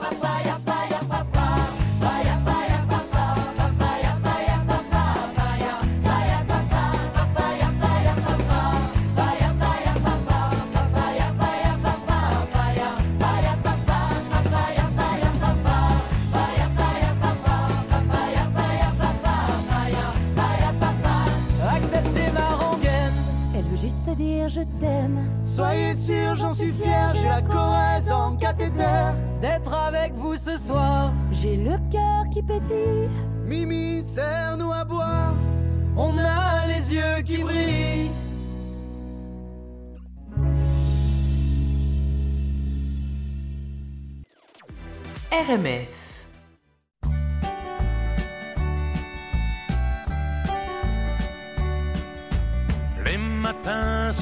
Papa. 0.00 0.14
Paya, 0.20 1.00
papa. 1.08 1.46
Papaya, 2.00 2.36
paya, 2.44 2.78
papa. 2.88 3.34
Papa. 3.56 3.84
Je 24.46 24.62
t'aime. 24.78 25.33
Soyez 25.54 25.94
sûr, 25.94 26.34
j'en 26.34 26.52
suis 26.52 26.72
fier, 26.72 27.14
j'ai 27.14 27.28
la 27.28 27.40
Corrèze 27.40 28.10
en 28.10 28.34
cathéter. 28.34 29.14
D'être 29.40 29.72
avec 29.72 30.12
vous 30.14 30.36
ce 30.36 30.56
soir. 30.56 31.12
J'ai 31.30 31.56
le 31.56 31.78
cœur 31.92 32.24
qui 32.32 32.42
pétille. 32.42 33.08
Mimi, 33.44 34.02
serre-nous 34.02 34.72
à 34.72 34.84
boire. 34.84 35.36
On 35.96 36.18
a 36.18 36.66
les 36.66 36.92
yeux 36.92 37.22
qui 37.24 37.38
brillent. 37.38 38.10
RMF. 45.30 46.03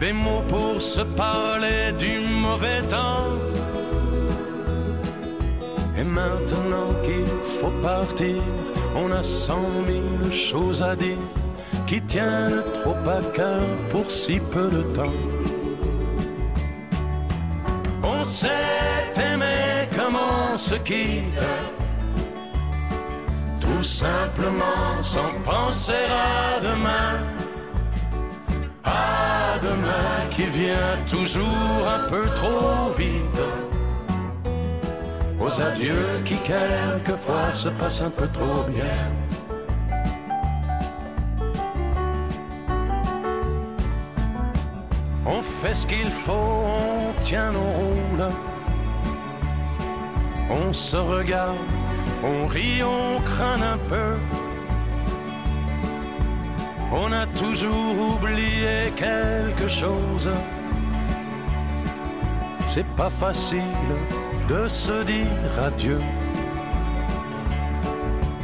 des 0.00 0.12
mots 0.14 0.42
pour 0.48 0.80
se 0.80 1.02
parler 1.02 1.92
du 1.98 2.20
mauvais 2.20 2.80
temps. 2.88 3.28
Et 5.96 6.02
maintenant 6.02 6.90
qu'il 7.04 7.26
faut 7.58 7.74
partir, 7.82 8.42
on 8.96 9.10
a 9.12 9.22
cent 9.22 9.68
mille 9.86 10.32
choses 10.32 10.82
à 10.82 10.96
dire 10.96 11.18
qui 11.86 12.00
tiennent 12.00 12.62
trop 12.82 12.96
à 13.18 13.20
cœur 13.36 13.62
pour 13.90 14.10
si 14.10 14.38
peu 14.38 14.68
de 14.68 14.82
temps. 14.94 15.20
On 18.02 18.24
s'est 18.24 19.12
aimé 19.16 19.88
comme 19.96 20.16
on 20.16 20.56
se 20.56 20.76
quitte, 20.76 21.44
tout 23.60 23.84
simplement 23.84 25.02
sans 25.02 25.32
penser 25.44 26.04
à 26.10 26.60
demain. 26.60 27.39
Demain 29.62 30.26
qui 30.30 30.44
vient 30.44 30.96
toujours 31.08 31.82
un 31.86 32.08
peu 32.08 32.26
trop 32.34 32.90
vite. 32.96 33.40
Aux 35.38 35.60
adieux 35.60 36.22
qui 36.24 36.36
quelquefois 36.36 37.52
se 37.52 37.68
passent 37.68 38.02
un 38.02 38.10
peu 38.10 38.26
trop 38.28 38.62
bien. 38.68 39.00
On 45.26 45.42
fait 45.42 45.74
ce 45.74 45.86
qu'il 45.86 46.10
faut, 46.10 46.32
on 46.32 47.22
tient 47.22 47.52
nos 47.52 47.70
rôles. 47.80 48.28
On 50.50 50.72
se 50.72 50.96
regarde, 50.96 51.58
on 52.24 52.46
rit, 52.46 52.82
on 52.82 53.20
craint 53.20 53.60
un 53.60 53.78
peu. 53.88 54.14
On 56.92 57.12
a 57.12 57.26
toujours 57.26 58.14
oublié 58.14 58.92
quelque 58.96 59.68
chose. 59.68 60.30
C'est 62.66 62.86
pas 62.96 63.10
facile 63.10 63.60
de 64.48 64.66
se 64.66 65.02
dire 65.04 65.52
adieu. 65.64 66.00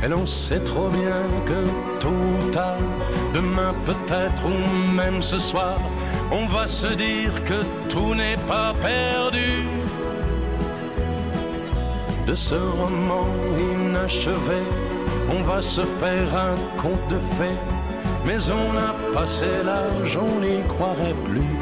Et 0.03 0.09
l'on 0.09 0.27
sait 0.27 0.61
trop 0.61 0.89
bien 0.89 1.23
que 1.47 1.65
tôt 1.99 2.09
ou 2.09 2.51
demain 3.35 3.75
peut-être 3.85 4.45
ou 4.47 4.93
même 4.93 5.23
ce 5.23 5.39
soir, 5.39 5.79
on 6.31 6.47
va 6.47 6.67
se 6.67 6.89
dire 6.89 7.33
que 7.45 7.63
tout 7.89 8.15
n'est 8.15 8.41
pas 8.47 8.75
perdu. 8.83 9.65
De 12.27 12.35
ce 12.35 12.55
roman 12.55 13.27
inachevé, 13.59 14.63
on 15.31 15.43
va 15.43 15.63
se 15.63 15.83
faire 15.83 16.37
un 16.37 16.57
conte 16.81 17.09
de 17.09 17.19
fées, 17.37 17.61
mais 18.27 18.51
on 18.51 18.77
a 18.77 18.93
passé 19.15 19.47
l'âge, 19.65 20.17
on 20.17 20.41
n'y 20.41 20.61
croirait 20.67 21.15
plus. 21.25 21.55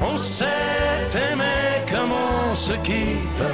On 0.00 0.16
s'est 0.16 1.10
aimé 1.30 1.84
comme 1.90 2.12
on 2.12 2.54
se 2.54 2.72
quitte, 2.72 3.44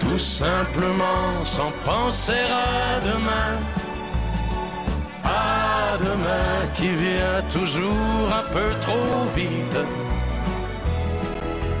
tout 0.00 0.18
simplement 0.18 1.42
sans 1.44 1.72
penser 1.84 2.32
à 2.32 3.00
demain. 3.00 3.52
À 5.24 5.96
demain 5.98 6.66
qui 6.74 6.88
vient 6.88 7.42
toujours 7.50 8.28
un 8.40 8.52
peu 8.52 8.70
trop 8.80 9.24
vite. 9.34 9.78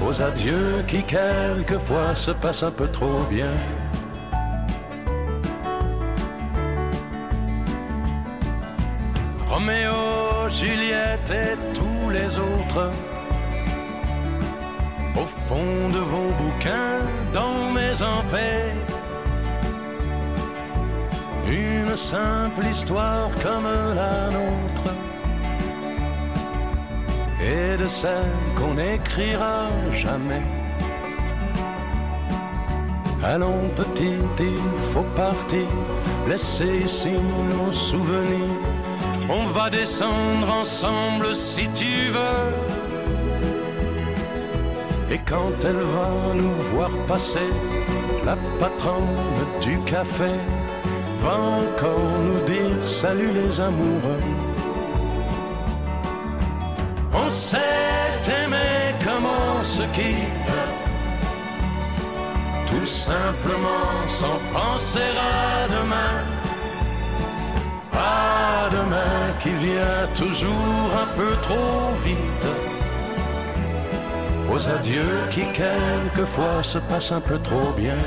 Aux 0.06 0.22
adieux 0.22 0.82
qui 0.86 1.02
quelquefois 1.02 2.14
se 2.14 2.30
passent 2.30 2.62
un 2.62 2.70
peu 2.70 2.88
trop 2.88 3.20
bien. 3.30 3.54
Au 15.16 15.26
fond 15.48 15.88
de 15.92 15.98
vos 15.98 16.30
bouquins, 16.40 17.02
dans 17.32 17.70
mes 17.74 17.92
paix 18.30 18.72
Une 21.46 21.96
simple 21.96 22.66
histoire 22.70 23.30
comme 23.42 23.68
la 23.96 24.30
nôtre. 24.30 24.90
Et 27.40 27.76
de 27.76 27.86
celle 27.86 28.36
qu'on 28.56 28.74
n'écrira 28.74 29.68
jamais. 29.94 30.42
Allons 33.24 33.68
petit, 33.76 34.18
il 34.38 34.92
faut 34.92 35.08
partir, 35.16 35.66
laisser 36.28 36.82
ici 36.84 37.10
nos 37.56 37.72
souvenirs. 37.72 38.67
On 39.30 39.44
va 39.44 39.68
descendre 39.68 40.50
ensemble 40.50 41.34
si 41.34 41.68
tu 41.70 42.08
veux. 42.16 42.48
Et 45.10 45.18
quand 45.18 45.52
elle 45.62 45.82
va 45.96 46.34
nous 46.34 46.54
voir 46.72 46.90
passer, 47.06 47.50
la 48.24 48.36
patronne 48.58 49.04
du 49.60 49.78
café 49.80 50.32
va 51.20 51.34
encore 51.34 52.10
nous 52.26 52.40
dire 52.46 52.88
salut 52.88 53.30
les 53.32 53.60
amoureux. 53.60 54.24
On 57.12 57.30
s'est 57.30 57.58
aimé 58.42 58.94
comme 59.04 59.26
on 59.26 59.62
se 59.62 59.82
quitte, 59.96 60.56
tout 62.66 62.86
simplement 62.86 63.88
sans 64.08 64.38
penser 64.54 65.10
à 65.18 65.68
demain. 65.68 66.16
À 67.92 68.68
demain 68.70 68.87
qui 69.42 69.50
vient 69.50 70.06
toujours 70.14 70.90
un 71.02 71.06
peu 71.16 71.32
trop 71.42 71.94
vite. 72.04 72.46
Aux 74.50 74.68
adieux 74.68 75.18
qui 75.30 75.42
quelquefois 75.52 76.62
se 76.62 76.78
passent 76.78 77.12
un 77.12 77.20
peu 77.20 77.38
trop 77.38 77.72
bien. 77.76 77.98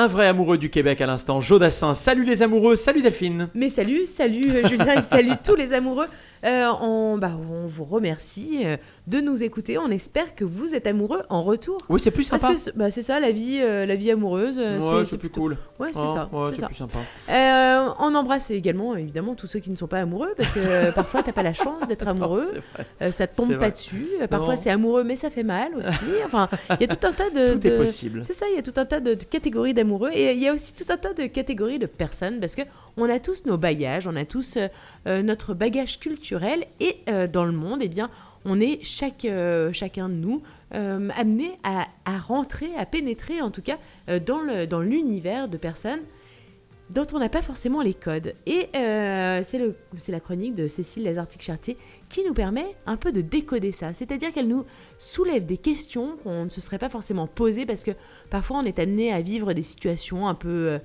Un 0.00 0.06
vrai 0.06 0.26
amoureux 0.28 0.56
du 0.56 0.70
Québec 0.70 1.02
à 1.02 1.06
l'instant, 1.06 1.42
Jodassin. 1.42 1.92
Salut 1.92 2.24
les 2.24 2.42
amoureux, 2.42 2.74
salut 2.74 3.02
Delphine. 3.02 3.48
Mais 3.52 3.68
salut, 3.68 4.06
salut 4.06 4.40
euh, 4.48 4.66
Julien, 4.66 4.94
et 4.98 5.02
salut 5.02 5.32
tous 5.44 5.56
les 5.56 5.74
amoureux. 5.74 6.06
Euh, 6.46 6.70
on, 6.80 7.18
bah, 7.18 7.32
on 7.38 7.66
vous 7.66 7.84
remercie 7.84 8.62
euh, 8.64 8.78
de 9.06 9.20
nous 9.20 9.42
écouter. 9.42 9.76
On 9.76 9.90
espère 9.90 10.34
que 10.34 10.42
vous 10.46 10.72
êtes 10.74 10.86
amoureux 10.86 11.20
en 11.28 11.42
retour. 11.42 11.82
Oui, 11.90 12.00
c'est 12.00 12.12
plus 12.12 12.22
sympa. 12.22 12.44
Parce 12.46 12.54
que 12.54 12.60
c'est- 12.60 12.74
bah, 12.78 12.90
c'est 12.90 13.02
ça 13.02 13.20
la 13.20 13.30
vie, 13.30 13.58
euh, 13.60 13.84
la 13.84 13.94
vie 13.94 14.10
amoureuse. 14.10 14.58
ouais, 14.58 15.04
c'est 15.04 15.18
plus 15.18 15.28
cool. 15.28 15.58
Ouais, 15.78 15.90
c'est 15.92 16.00
Ah, 16.02 16.08
ça. 16.08 16.30
ouais, 16.32 16.46
c'est 16.56 16.64
plus 16.64 16.74
sympa. 16.76 16.98
Euh, 17.28 17.88
on 17.98 18.14
embrasse 18.14 18.50
également 18.52 18.96
évidemment 18.96 19.34
tous 19.34 19.48
ceux 19.48 19.58
qui 19.58 19.70
ne 19.70 19.76
sont 19.76 19.86
pas 19.86 19.98
amoureux 20.00 20.32
parce 20.34 20.54
que 20.54 20.92
parfois 20.94 21.22
t'as 21.22 21.32
pas 21.32 21.42
la 21.42 21.52
chance 21.52 21.86
d'être 21.88 22.08
amoureux. 22.08 22.46
Euh, 23.02 23.10
ça 23.10 23.26
te 23.26 23.36
tombe 23.36 23.58
pas 23.58 23.68
dessus. 23.70 24.06
Parfois 24.30 24.54
Non. 24.54 24.60
c'est 24.62 24.70
amoureux 24.70 25.04
mais 25.04 25.16
ça 25.16 25.28
fait 25.28 25.42
mal 25.44 25.68
aussi. 25.78 25.90
Enfin, 26.24 26.48
il 26.80 26.86
y 26.86 26.90
a 26.90 26.96
tout 26.96 27.06
un 27.06 27.12
tas 27.12 27.28
de. 27.28 27.52
Tout 27.60 27.66
est 27.66 27.76
possible. 27.76 28.20
C'est 28.24 28.32
ça, 28.32 28.46
il 28.50 28.56
y 28.56 28.58
a 28.58 28.62
tout 28.62 28.72
un 28.80 28.86
tas 28.86 29.00
de, 29.00 29.12
de 29.12 29.24
catégories 29.24 29.74
d'amoureux 29.74 29.89
et 30.12 30.32
il 30.32 30.42
y 30.42 30.48
a 30.48 30.54
aussi 30.54 30.72
tout 30.74 30.84
un 30.88 30.96
tas 30.96 31.14
de 31.14 31.26
catégories 31.26 31.78
de 31.78 31.86
personnes 31.86 32.40
parce 32.40 32.54
que 32.54 32.62
on 32.96 33.08
a 33.08 33.18
tous 33.18 33.46
nos 33.46 33.56
bagages, 33.56 34.06
on 34.06 34.16
a 34.16 34.24
tous 34.24 34.56
euh, 34.56 34.68
euh, 35.06 35.22
notre 35.22 35.54
bagage 35.54 35.98
culturel 35.98 36.64
et 36.80 36.96
euh, 37.08 37.26
dans 37.26 37.44
le 37.44 37.52
monde, 37.52 37.80
eh 37.82 37.88
bien, 37.88 38.10
on 38.44 38.60
est 38.60 38.82
chacun 38.82 40.08
de 40.08 40.14
nous 40.14 40.42
amené 40.72 41.50
à, 41.62 42.18
rentrer, 42.18 42.70
à 42.78 42.86
pénétrer 42.86 43.42
en 43.42 43.50
tout 43.50 43.60
cas 43.60 43.76
dans 44.26 44.80
l'univers 44.80 45.48
de 45.48 45.58
personnes 45.58 46.00
dont 46.90 47.06
on 47.14 47.18
n'a 47.18 47.28
pas 47.28 47.42
forcément 47.42 47.82
les 47.82 47.94
codes. 47.94 48.34
Et 48.46 48.68
euh, 48.76 49.42
c'est 49.42 50.12
la 50.12 50.20
chronique 50.20 50.54
de 50.54 50.68
Cécile 50.68 51.04
Lazartique-Chartier 51.04 51.76
qui 52.08 52.24
nous 52.24 52.34
permet 52.34 52.76
un 52.86 52.96
peu 52.96 53.12
de 53.12 53.20
décoder 53.20 53.72
ça. 53.72 53.94
C'est-à-dire 53.94 54.32
qu'elle 54.32 54.48
nous 54.48 54.64
soulève 54.98 55.46
des 55.46 55.56
questions 55.56 56.16
qu'on 56.22 56.44
ne 56.44 56.50
se 56.50 56.60
serait 56.60 56.78
pas 56.78 56.88
forcément 56.88 57.26
posées 57.26 57.66
parce 57.66 57.84
que 57.84 57.92
parfois 58.28 58.58
on 58.58 58.64
est 58.64 58.78
amené 58.78 59.12
à 59.12 59.20
vivre 59.20 59.52
des 59.52 59.62
situations 59.62 60.26
un 60.28 60.34
peu, 60.34 60.48
euh, 60.48 60.78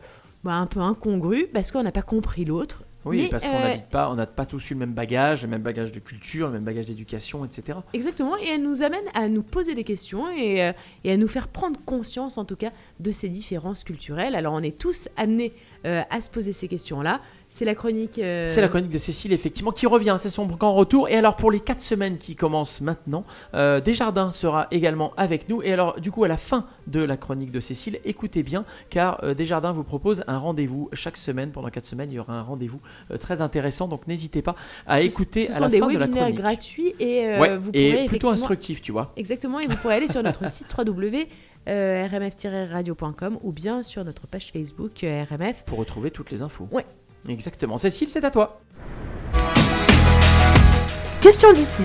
bah, 0.44 0.54
un 0.54 0.68
peu 0.68 0.80
incongrues 0.80 1.48
parce 1.48 1.72
qu'on 1.72 1.84
n'a 1.84 1.92
pas 1.92 2.04
compris 2.04 2.46
l'autre. 2.46 2.85
Oui, 3.06 3.24
Mais, 3.24 3.30
parce 3.30 3.46
qu'on 3.46 3.56
euh, 3.56 3.68
n'habite 3.68 3.88
pas, 3.88 4.10
on 4.10 4.16
n'a 4.16 4.26
pas 4.26 4.48
tous 4.48 4.72
eu 4.72 4.74
le 4.74 4.80
même 4.80 4.94
bagage, 4.94 5.44
le 5.44 5.48
même 5.48 5.62
bagage 5.62 5.92
de 5.92 6.00
culture, 6.00 6.48
le 6.48 6.54
même 6.54 6.64
bagage 6.64 6.88
d'éducation, 6.88 7.46
etc. 7.46 7.78
Exactement, 7.94 8.36
et 8.38 8.50
elle 8.56 8.64
nous 8.64 8.82
amène 8.82 9.06
à 9.14 9.28
nous 9.28 9.44
poser 9.44 9.76
des 9.76 9.84
questions 9.84 10.28
et, 10.36 10.64
euh, 10.64 10.72
et 11.04 11.12
à 11.12 11.18
nous 11.18 11.28
faire 11.28 11.48
prendre 11.48 11.80
conscience, 11.86 12.40
en 12.40 12.46
tout 12.46 12.56
cas, 12.56 12.72
de 13.00 13.12
ces 13.12 13.30
différences 13.30 13.84
culturelles. 13.84 14.36
Alors, 14.36 14.54
on 14.54 14.64
est 14.64 14.78
tous 14.78 15.08
amenés 15.18 15.54
euh, 15.86 16.02
à 16.10 16.20
se 16.20 16.32
poser 16.32 16.52
ces 16.52 16.68
questions-là. 16.68 17.22
C'est 17.58 17.64
la 17.64 17.74
chronique. 17.74 18.20
euh, 18.20 18.48
C'est 18.50 18.60
la 18.60 18.68
chronique 18.68 18.90
de 18.90 18.98
Cécile, 18.98 19.32
effectivement, 19.32 19.72
qui 19.72 19.88
revient. 19.88 20.18
C'est 20.20 20.30
son 20.30 20.46
grand 20.46 20.74
retour. 20.76 21.08
Et 21.08 21.16
alors, 21.16 21.38
pour 21.38 21.52
les 21.52 21.62
4 21.62 21.80
semaines 21.80 22.18
qui 22.18 22.36
commencent 22.36 22.82
maintenant, 22.82 23.24
euh, 23.54 23.80
Desjardins 23.80 24.34
sera 24.34 24.68
également 24.72 25.14
avec 25.16 25.48
nous. 25.48 25.62
Et 25.64 25.72
alors, 25.72 25.98
du 26.02 26.12
coup, 26.12 26.26
à 26.26 26.28
la 26.28 26.36
fin 26.36 26.66
de 26.88 27.00
la 27.00 27.16
chronique 27.16 27.52
de 27.52 27.62
Cécile, 27.62 28.02
écoutez 28.04 28.44
bien, 28.44 28.66
car 28.90 29.24
euh, 29.24 29.34
Desjardins 29.34 29.72
vous 29.72 29.86
propose 29.86 30.22
un 30.28 30.38
rendez-vous 30.38 30.90
chaque 30.92 31.16
semaine. 31.16 31.52
Pendant 31.54 31.70
4 31.70 31.86
semaines, 31.86 32.12
il 32.12 32.16
y 32.16 32.20
aura 32.20 32.34
un 32.34 32.42
rendez-vous 32.42 32.82
très 33.22 33.40
intéressant. 33.42 33.88
Donc, 33.88 34.06
n'hésitez 34.06 34.42
pas 34.42 34.56
à 34.86 34.98
ce- 35.00 35.06
écouter 35.06 35.40
Ce 35.40 35.54
à 35.54 35.56
sont 35.56 35.64
la 35.64 35.70
des 35.70 35.80
fin 35.80 35.88
de 35.88 35.94
la 35.94 36.00
webinaires 36.08 36.24
chronique. 36.24 36.38
gratuits 36.42 36.94
et 37.00 37.40
Ouais, 37.40 37.58
vous 37.58 37.70
et 37.72 37.92
pourrez 37.92 38.06
plutôt 38.08 38.28
effectivement- 38.28 38.32
instructif, 38.34 38.82
tu 38.82 38.92
vois. 38.92 39.14
Exactement, 39.16 39.62
et 39.62 39.68
vous 39.68 39.78
pourrez 39.78 39.96
aller 39.96 40.10
sur 40.10 40.22
notre 40.24 40.50
site 40.56 40.68
www.rmf-radio.com 40.78 43.40
ou 43.44 43.54
bien 43.54 43.82
sur 43.82 44.04
notre 44.04 44.28
page 44.28 44.52
Facebook 44.52 45.06
RMF. 45.06 45.64
Pour 45.66 45.78
retrouver 45.80 46.12
toutes 46.12 46.32
les 46.32 46.42
infos. 46.42 46.68
Ouais. 46.70 46.86
Exactement. 47.28 47.78
Cécile, 47.78 48.10
c'est 48.10 48.24
à 48.24 48.32
toi. 48.32 48.62
Question 51.22 51.54
d'ici. 51.54 51.84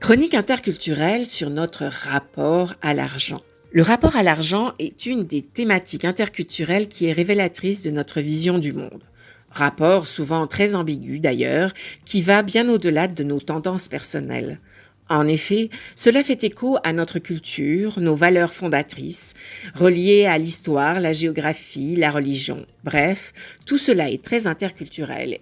Chronique 0.00 0.34
interculturelle 0.34 1.26
sur 1.26 1.50
notre 1.50 1.84
rapport 1.84 2.74
à 2.82 2.94
l'argent. 2.94 3.40
Le 3.72 3.82
rapport 3.82 4.16
à 4.16 4.22
l'argent 4.22 4.72
est 4.78 5.06
une 5.06 5.24
des 5.24 5.42
thématiques 5.42 6.04
interculturelles 6.04 6.88
qui 6.88 7.06
est 7.06 7.12
révélatrice 7.12 7.82
de 7.82 7.90
notre 7.90 8.20
vision 8.20 8.58
du 8.58 8.72
monde. 8.72 9.02
Rapport 9.50 10.06
souvent 10.06 10.46
très 10.46 10.76
ambigu 10.76 11.18
d'ailleurs, 11.18 11.72
qui 12.04 12.22
va 12.22 12.42
bien 12.42 12.68
au-delà 12.68 13.08
de 13.08 13.24
nos 13.24 13.40
tendances 13.40 13.88
personnelles. 13.88 14.60
En 15.08 15.28
effet, 15.28 15.70
cela 15.94 16.24
fait 16.24 16.42
écho 16.42 16.78
à 16.82 16.92
notre 16.92 17.20
culture, 17.20 18.00
nos 18.00 18.16
valeurs 18.16 18.52
fondatrices, 18.52 19.34
reliées 19.74 20.26
à 20.26 20.36
l'histoire, 20.36 20.98
la 20.98 21.12
géographie, 21.12 21.94
la 21.94 22.10
religion. 22.10 22.66
Bref, 22.82 23.32
tout 23.66 23.78
cela 23.78 24.10
est 24.10 24.24
très 24.24 24.48
interculturel 24.48 25.38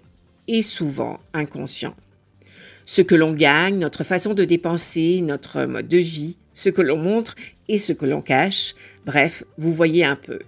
et 0.47 0.61
souvent 0.61 1.19
inconscient. 1.33 1.95
Ce 2.85 3.01
que 3.01 3.15
l'on 3.15 3.33
gagne, 3.33 3.79
notre 3.79 4.03
façon 4.03 4.35
de 4.35 4.45
dépenser, 4.45 5.21
notre 5.21 5.65
mode 5.65 5.87
de 5.87 5.97
vie, 5.97 6.37
ce 6.53 6.69
que 6.69 6.83
l'on 6.83 6.97
montre 6.97 7.33
et 7.67 7.79
ce 7.79 7.93
que 7.93 8.05
l'on 8.05 8.21
cache, 8.21 8.75
bref, 9.05 9.43
vous 9.57 9.73
voyez 9.73 10.05
un 10.05 10.15
peu. 10.15 10.39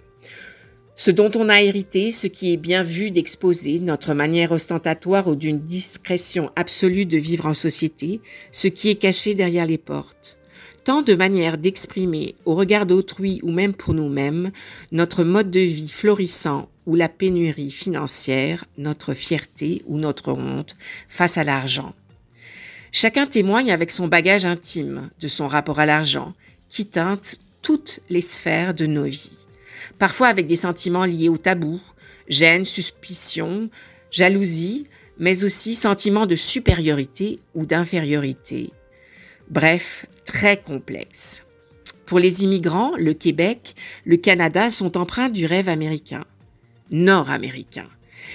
Ce 1.00 1.12
dont 1.12 1.30
on 1.36 1.48
a 1.48 1.62
hérité, 1.62 2.12
ce 2.12 2.26
qui 2.26 2.52
est 2.52 2.58
bien 2.58 2.82
vu 2.82 3.12
d'exposer, 3.12 3.78
notre 3.78 4.16
manière 4.16 4.52
ostentatoire 4.52 5.28
ou 5.28 5.36
d'une 5.36 5.60
discrétion 5.60 6.48
absolue 6.56 7.06
de 7.06 7.20
vivre 7.20 7.46
en 7.46 7.54
société, 7.54 8.20
ce 8.52 8.68
qui 8.68 8.90
est 8.90 8.96
caché 8.96 9.36
derrière 9.36 9.68
les 9.68 9.78
portes. 9.78 10.40
Tant 10.86 11.04
de 11.04 11.14
manières 11.14 11.60
d'exprimer, 11.60 12.34
au 12.46 12.56
regard 12.56 12.88
d'autrui 12.88 13.40
ou 13.44 13.52
même 13.52 13.76
pour 13.76 13.94
nous-mêmes, 13.94 14.52
notre 14.92 15.24
mode 15.24 15.52
de 15.52 15.60
vie 15.60 15.88
florissant 15.88 16.68
ou 16.88 16.96
la 16.96 17.10
pénurie 17.10 17.70
financière, 17.70 18.66
notre 18.80 19.14
fierté 19.14 19.84
ou 19.86 20.00
notre 20.00 20.34
honte 20.34 20.76
face 21.08 21.38
à 21.38 21.44
l'argent. 21.44 21.94
Chacun 22.92 23.28
témoigne 23.28 23.72
avec 23.72 23.92
son 23.92 24.08
bagage 24.08 24.48
intime 24.48 25.12
de 25.20 25.28
son 25.28 25.46
rapport 25.46 25.78
à 25.78 25.86
l'argent, 25.86 26.34
qui 26.70 26.88
teinte 26.88 27.36
toutes 27.62 28.00
les 28.10 28.22
sphères 28.22 28.74
de 28.74 28.88
nos 28.88 29.04
vies. 29.04 29.47
Parfois 29.98 30.28
avec 30.28 30.48
des 30.48 30.56
sentiments 30.56 31.06
liés 31.06 31.30
au 31.30 31.38
tabou, 31.38 31.80
gêne, 32.28 32.66
suspicion, 32.66 33.68
jalousie, 34.12 34.88
mais 35.20 35.44
aussi 35.44 35.76
sentiments 35.76 36.26
de 36.26 36.36
supériorité 36.36 37.40
ou 37.56 37.66
d'infériorité. 37.66 38.72
Bref, 39.50 40.06
très 40.26 40.58
complexe. 40.58 41.44
Pour 42.06 42.20
les 42.20 42.44
immigrants, 42.44 42.94
le 42.98 43.14
Québec, 43.14 43.76
le 44.06 44.18
Canada 44.18 44.70
sont 44.70 44.98
empreints 44.98 45.30
du 45.30 45.46
rêve 45.46 45.70
américain, 45.70 46.26
nord-américain. 46.92 47.88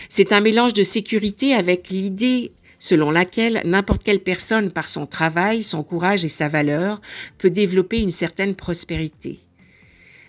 C'est 0.08 0.32
un 0.32 0.40
mélange 0.40 0.74
de 0.74 0.82
sécurité 0.82 1.54
avec 1.54 1.88
l'idée 1.88 2.52
selon 2.78 3.12
laquelle 3.12 3.62
n'importe 3.64 4.02
quelle 4.02 4.20
personne, 4.20 4.70
par 4.70 4.88
son 4.88 5.06
travail, 5.06 5.62
son 5.62 5.84
courage 5.84 6.24
et 6.24 6.28
sa 6.28 6.48
valeur, 6.48 7.00
peut 7.38 7.50
développer 7.50 8.00
une 8.00 8.10
certaine 8.10 8.56
prospérité. 8.56 9.38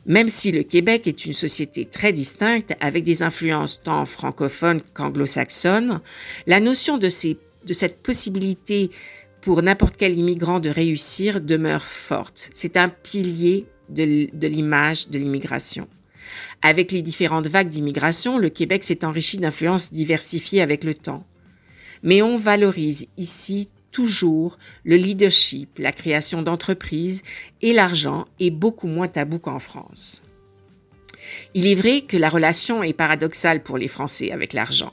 Même 0.06 0.28
si 0.28 0.52
le 0.52 0.64
Québec 0.64 1.08
est 1.08 1.26
une 1.26 1.34
société 1.34 1.86
très 1.86 2.12
distincte, 2.12 2.76
avec 2.82 3.04
des 3.04 3.24
influences 3.24 3.82
tant 3.82 4.06
francophones 4.06 4.82
qu'anglo-saxonnes, 4.94 6.02
la 6.46 6.60
notion 6.60 6.98
de, 6.98 7.10
cette 7.10 8.04
possibilité 8.04 8.92
pour 9.42 9.62
n'importe 9.62 9.96
quel 9.98 10.18
immigrant 10.18 10.60
de 10.60 10.70
réussir 10.70 11.40
demeure 11.40 11.86
forte. 11.86 12.50
C'est 12.54 12.76
un 12.78 12.90
pilier 12.90 13.66
de 13.90 14.48
l'image 14.48 15.10
de 15.10 15.20
l'immigration. 15.20 15.88
Avec 16.62 16.92
les 16.92 17.02
différentes 17.02 17.48
vagues 17.48 17.70
d'immigration, 17.70 18.38
le 18.38 18.50
Québec 18.50 18.84
s'est 18.84 19.06
enrichi 19.06 19.38
d'influences 19.38 19.92
diversifiées 19.92 20.62
avec 20.62 20.84
le 20.84 20.94
temps. 20.94 21.26
Mais 22.04 22.22
on 22.22 22.38
valorise 22.38 23.08
ici 23.18 23.70
toujours 23.94 24.58
le 24.84 24.98
leadership, 24.98 25.78
la 25.78 25.94
création 25.94 26.42
d'entreprises 26.42 27.22
et 27.62 27.72
l'argent 27.72 28.26
est 28.42 28.52
beaucoup 28.52 28.88
moins 28.88 29.08
tabou 29.08 29.40
qu'en 29.40 29.60
France. 29.60 30.22
Il 31.54 31.68
est 31.68 31.76
vrai 31.76 32.02
que 32.02 32.18
la 32.18 32.28
relation 32.28 32.84
est 32.84 32.92
paradoxale 32.92 33.64
pour 33.64 33.78
les 33.78 33.88
Français 33.88 34.32
avec 34.32 34.52
l'argent. 34.52 34.92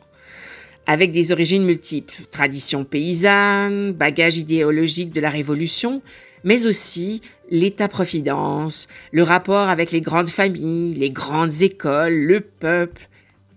Avec 0.86 1.10
des 1.10 1.32
origines 1.32 1.64
multiples, 1.64 2.22
traditions 2.30 2.84
paysannes, 2.84 3.92
bagages 3.92 4.38
idéologiques 4.38 5.12
de 5.12 5.20
la 5.20 5.30
Révolution, 5.30 6.02
mais 6.44 6.66
aussi 6.66 7.20
l'État-providence, 7.50 8.86
le 9.12 9.22
rapport 9.22 9.68
avec 9.68 9.90
les 9.90 10.00
grandes 10.00 10.28
familles, 10.28 10.94
les 10.94 11.10
grandes 11.10 11.62
écoles, 11.62 12.14
le 12.14 12.40
peuple, 12.40 13.08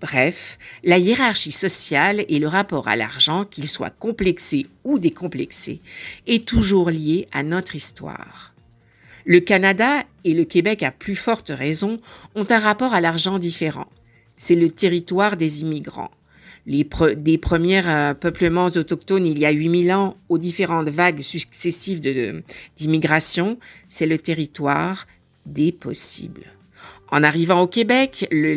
Bref, 0.03 0.57
la 0.83 0.97
hiérarchie 0.97 1.53
sociale 1.53 2.25
et 2.27 2.37
le 2.37 2.49
rapport 2.49 2.89
à 2.89 2.97
l'argent, 2.97 3.45
qu'il 3.45 3.69
soit 3.69 3.89
complexé 3.89 4.65
ou 4.83 4.99
décomplexé, 4.99 5.79
est 6.27 6.45
toujours 6.45 6.89
lié 6.89 7.25
à 7.31 7.41
notre 7.41 7.77
histoire. 7.77 8.53
Le 9.25 9.39
Canada 9.39 10.03
et 10.25 10.33
le 10.33 10.43
Québec, 10.43 10.83
à 10.83 10.91
plus 10.91 11.15
forte 11.15 11.53
raison, 11.55 12.01
ont 12.35 12.45
un 12.49 12.59
rapport 12.59 12.93
à 12.93 12.99
l'argent 12.99 13.39
différent. 13.39 13.87
C'est 14.35 14.57
le 14.57 14.69
territoire 14.69 15.37
des 15.37 15.61
immigrants. 15.61 16.11
Les 16.65 16.85
des 17.15 17.37
premiers 17.37 17.87
euh, 17.87 18.13
peuplements 18.13 18.65
autochtones 18.65 19.25
il 19.25 19.39
y 19.39 19.45
a 19.45 19.51
8000 19.51 19.93
ans 19.93 20.17
aux 20.27 20.37
différentes 20.37 20.89
vagues 20.89 21.21
successives 21.21 22.01
d'immigration, 22.75 23.57
c'est 23.87 24.05
le 24.05 24.17
territoire 24.17 25.05
des 25.45 25.71
possibles. 25.71 26.43
En 27.13 27.21
arrivant 27.21 27.61
au 27.61 27.67
Québec, 27.67 28.27
le, 28.31 28.55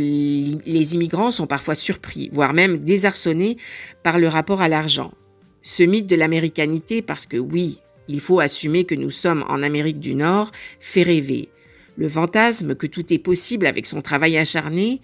les 0.65 0.95
immigrants 0.95 1.31
sont 1.31 1.47
parfois 1.47 1.75
surpris, 1.75 2.31
voire 2.33 2.55
même 2.55 2.79
désarçonnés 2.79 3.59
par 4.03 4.19
le 4.19 4.29
rapport 4.29 4.63
à 4.63 4.69
l'argent. 4.71 5.13
Ce 5.61 5.83
mythe 5.83 6.07
de 6.07 6.17
l'américanité, 6.17 7.03
parce 7.03 7.27
que 7.27 7.37
oui, 7.37 7.81
il 8.09 8.19
faut 8.19 8.41
assumer 8.41 8.85
que 8.85 8.95
nous 8.95 9.11
sommes 9.11 9.45
en 9.51 9.63
Amérique 9.63 10.01
du 10.01 10.15
Nord, 10.15 10.53
fait 10.81 11.03
rêver. 11.03 11.51
Le 11.99 12.09
fantasme 12.09 12.75
que 12.75 12.87
tout 12.87 13.13
est 13.13 13.19
possible 13.19 13.67
avec 13.67 13.85
son 13.85 14.01
travail 14.01 14.39
acharné 14.39 15.03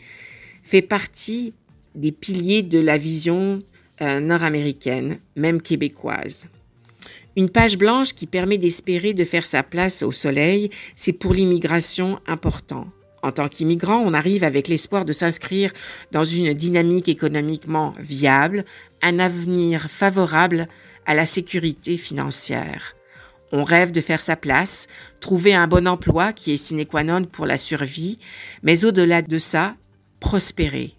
fait 0.62 0.80
partie 0.80 1.52
des 1.94 2.10
piliers 2.10 2.62
de 2.62 2.78
la 2.78 2.96
vision 2.96 3.62
euh, 4.00 4.18
nord-américaine, 4.20 5.18
même 5.36 5.60
québécoise. 5.60 6.48
Une 7.36 7.50
page 7.50 7.76
blanche 7.76 8.14
qui 8.14 8.26
permet 8.26 8.56
d'espérer 8.56 9.12
de 9.12 9.24
faire 9.24 9.44
sa 9.44 9.62
place 9.62 10.02
au 10.02 10.10
soleil, 10.10 10.70
c'est 10.94 11.12
pour 11.12 11.34
l'immigration 11.34 12.18
important. 12.26 12.86
En 13.22 13.30
tant 13.30 13.48
qu'immigrant, 13.48 13.98
on 14.04 14.14
arrive 14.14 14.42
avec 14.42 14.66
l'espoir 14.66 15.04
de 15.04 15.12
s'inscrire 15.12 15.72
dans 16.10 16.24
une 16.24 16.54
dynamique 16.54 17.08
économiquement 17.08 17.94
viable, 17.98 18.64
un 19.00 19.20
avenir 19.20 19.82
favorable 19.88 20.68
à 21.06 21.14
la 21.14 21.24
sécurité 21.24 21.96
financière. 21.96 22.96
On 23.52 23.62
rêve 23.62 23.92
de 23.92 24.00
faire 24.00 24.20
sa 24.20 24.34
place, 24.34 24.86
trouver 25.20 25.54
un 25.54 25.68
bon 25.68 25.86
emploi 25.86 26.32
qui 26.32 26.52
est 26.52 26.56
sine 26.56 26.84
qua 26.84 27.04
non 27.04 27.24
pour 27.24 27.46
la 27.46 27.58
survie, 27.58 28.18
mais 28.62 28.84
au-delà 28.84 29.22
de 29.22 29.38
ça, 29.38 29.76
prospérer. 30.20 30.96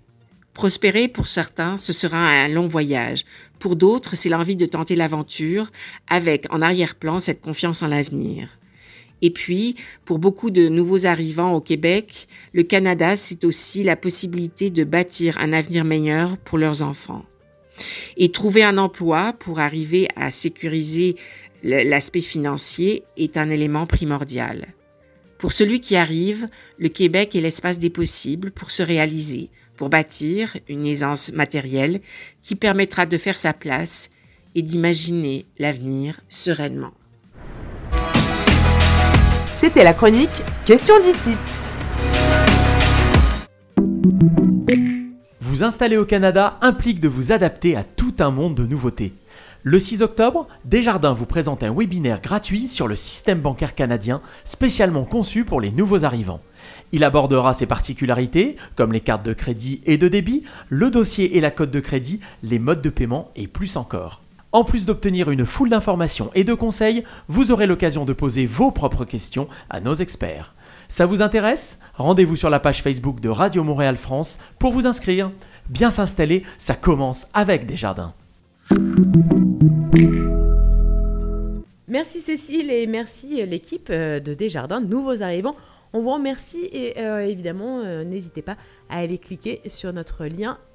Prospérer, 0.54 1.08
pour 1.08 1.28
certains, 1.28 1.78
ce 1.78 1.92
sera 1.92 2.18
un 2.18 2.48
long 2.48 2.68
voyage. 2.68 3.26
Pour 3.58 3.76
d'autres, 3.76 4.16
c'est 4.16 4.30
l'envie 4.30 4.56
de 4.56 4.68
tenter 4.68 4.96
l'aventure, 4.96 5.72
avec 6.08 6.46
en 6.54 6.62
arrière-plan 6.62 7.20
cette 7.20 7.42
confiance 7.42 7.82
en 7.82 7.88
l'avenir. 7.88 8.50
Et 9.24 9.30
puis, 9.32 9.76
pour 10.04 10.20
beaucoup 10.20 10.52
de 10.52 10.68
nouveaux 10.68 11.06
arrivants 11.06 11.54
au 11.54 11.62
Québec, 11.62 12.28
le 12.52 12.64
Canada, 12.64 13.16
c'est 13.16 13.46
aussi 13.46 13.82
la 13.82 13.96
possibilité 13.96 14.70
de 14.70 14.84
bâtir 14.84 15.38
un 15.40 15.54
avenir 15.54 15.86
meilleur 15.86 16.38
pour 16.38 16.58
leurs 16.58 16.82
enfants. 16.82 17.24
Et 18.18 18.34
trouver 18.34 18.64
un 18.64 18.78
emploi 18.78 19.32
pour 19.40 19.60
arriver 19.60 20.10
à 20.18 20.30
sécuriser 20.30 21.16
l'aspect 21.64 22.20
financier 22.20 23.04
est 23.16 23.38
un 23.38 23.50
élément 23.50 23.88
primordial. 23.88 24.68
Pour 25.38 25.54
celui 25.54 25.80
qui 25.80 25.96
arrive, 25.96 26.46
le 26.78 26.90
Québec 26.90 27.34
est 27.34 27.42
l'espace 27.42 27.80
des 27.80 27.90
possibles 27.90 28.52
pour 28.52 28.72
se 28.72 28.84
réaliser, 28.84 29.50
pour 29.78 29.88
bâtir 29.88 30.58
une 30.68 30.86
aisance 30.86 31.32
matérielle 31.32 32.02
qui 32.42 32.58
permettra 32.58 33.06
de 33.06 33.18
faire 33.18 33.38
sa 33.38 33.54
place 33.54 34.10
et 34.54 34.62
d'imaginer 34.62 35.46
l'avenir 35.58 36.20
sereinement. 36.28 36.94
C'était 39.54 39.84
la 39.84 39.94
chronique 39.94 40.32
Question 40.66 40.96
d'ici. 41.02 41.30
Vous 45.40 45.64
installer 45.64 45.96
au 45.96 46.06
Canada 46.06 46.58
implique 46.62 47.00
de 47.00 47.08
vous 47.08 47.32
adapter 47.32 47.76
à 47.76 47.84
tout 47.84 48.16
un 48.18 48.32
monde 48.32 48.56
de 48.56 48.66
nouveautés. 48.66 49.14
Le 49.62 49.78
6 49.78 50.02
octobre, 50.02 50.48
Desjardins 50.66 51.14
vous 51.14 51.28
présente 51.28 51.62
un 51.62 51.72
webinaire 51.72 52.20
gratuit 52.20 52.68
sur 52.68 52.88
le 52.88 52.96
système 52.96 53.42
bancaire 53.42 53.76
canadien 53.76 54.22
spécialement 54.44 55.06
conçu 55.06 55.46
pour 55.46 55.62
les 55.62 55.72
nouveaux 55.72 56.04
arrivants. 56.04 56.42
Il 56.92 57.04
abordera 57.04 57.54
ses 57.54 57.68
particularités, 57.68 58.56
comme 58.76 58.92
les 58.92 59.02
cartes 59.02 59.26
de 59.26 59.34
crédit 59.34 59.82
et 59.86 60.00
de 60.00 60.08
débit, 60.08 60.44
le 60.70 60.90
dossier 60.90 61.38
et 61.38 61.42
la 61.42 61.52
cote 61.52 61.72
de 61.72 61.80
crédit, 61.80 62.20
les 62.42 62.58
modes 62.58 62.82
de 62.82 62.90
paiement 62.90 63.30
et 63.36 63.46
plus 63.46 63.78
encore. 63.78 64.23
En 64.56 64.64
plus 64.64 64.86
d'obtenir 64.86 65.32
une 65.32 65.48
foule 65.48 65.70
d'informations 65.70 66.30
et 66.36 66.44
de 66.44 66.54
conseils, 66.54 67.04
vous 67.28 67.52
aurez 67.52 67.66
l'occasion 67.66 68.06
de 68.06 68.14
poser 68.14 68.46
vos 68.46 68.70
propres 68.70 69.04
questions 69.04 69.48
à 69.72 69.80
nos 69.80 69.96
experts. 69.96 70.54
Ça 70.88 71.08
vous 71.08 71.24
intéresse? 71.24 71.80
Rendez-vous 71.96 72.36
sur 72.36 72.52
la 72.52 72.60
page 72.60 72.84
Facebook 72.84 73.20
de 73.20 73.30
Radio 73.30 73.64
Montréal 73.64 73.98
France 73.98 74.38
pour 74.60 74.72
vous 74.72 74.86
inscrire. 74.86 75.32
Bien 75.70 75.90
s'installer, 75.90 76.44
ça 76.60 76.76
commence 76.76 77.28
avec 77.34 77.66
Desjardins. 77.66 78.14
Merci 81.88 82.20
Cécile 82.20 82.70
et 82.70 82.86
merci 82.86 83.44
l'équipe 83.48 83.90
euh, 83.90 84.20
de 84.20 84.36
Desjardins, 84.36 84.82
nouveaux 84.82 85.24
arrivants. 85.24 85.56
On 85.94 86.02
vous 86.02 86.14
remercie 86.14 86.70
et 86.72 87.00
euh, 87.00 87.26
évidemment, 87.26 87.82
euh, 87.84 88.04
n'hésitez 88.04 88.44
pas 88.44 88.58
à 88.90 89.00
aller 89.00 89.18
cliquer 89.18 89.62
sur 89.68 89.94
notre 89.94 90.26
lien 90.26 90.58
euh, 90.58 90.73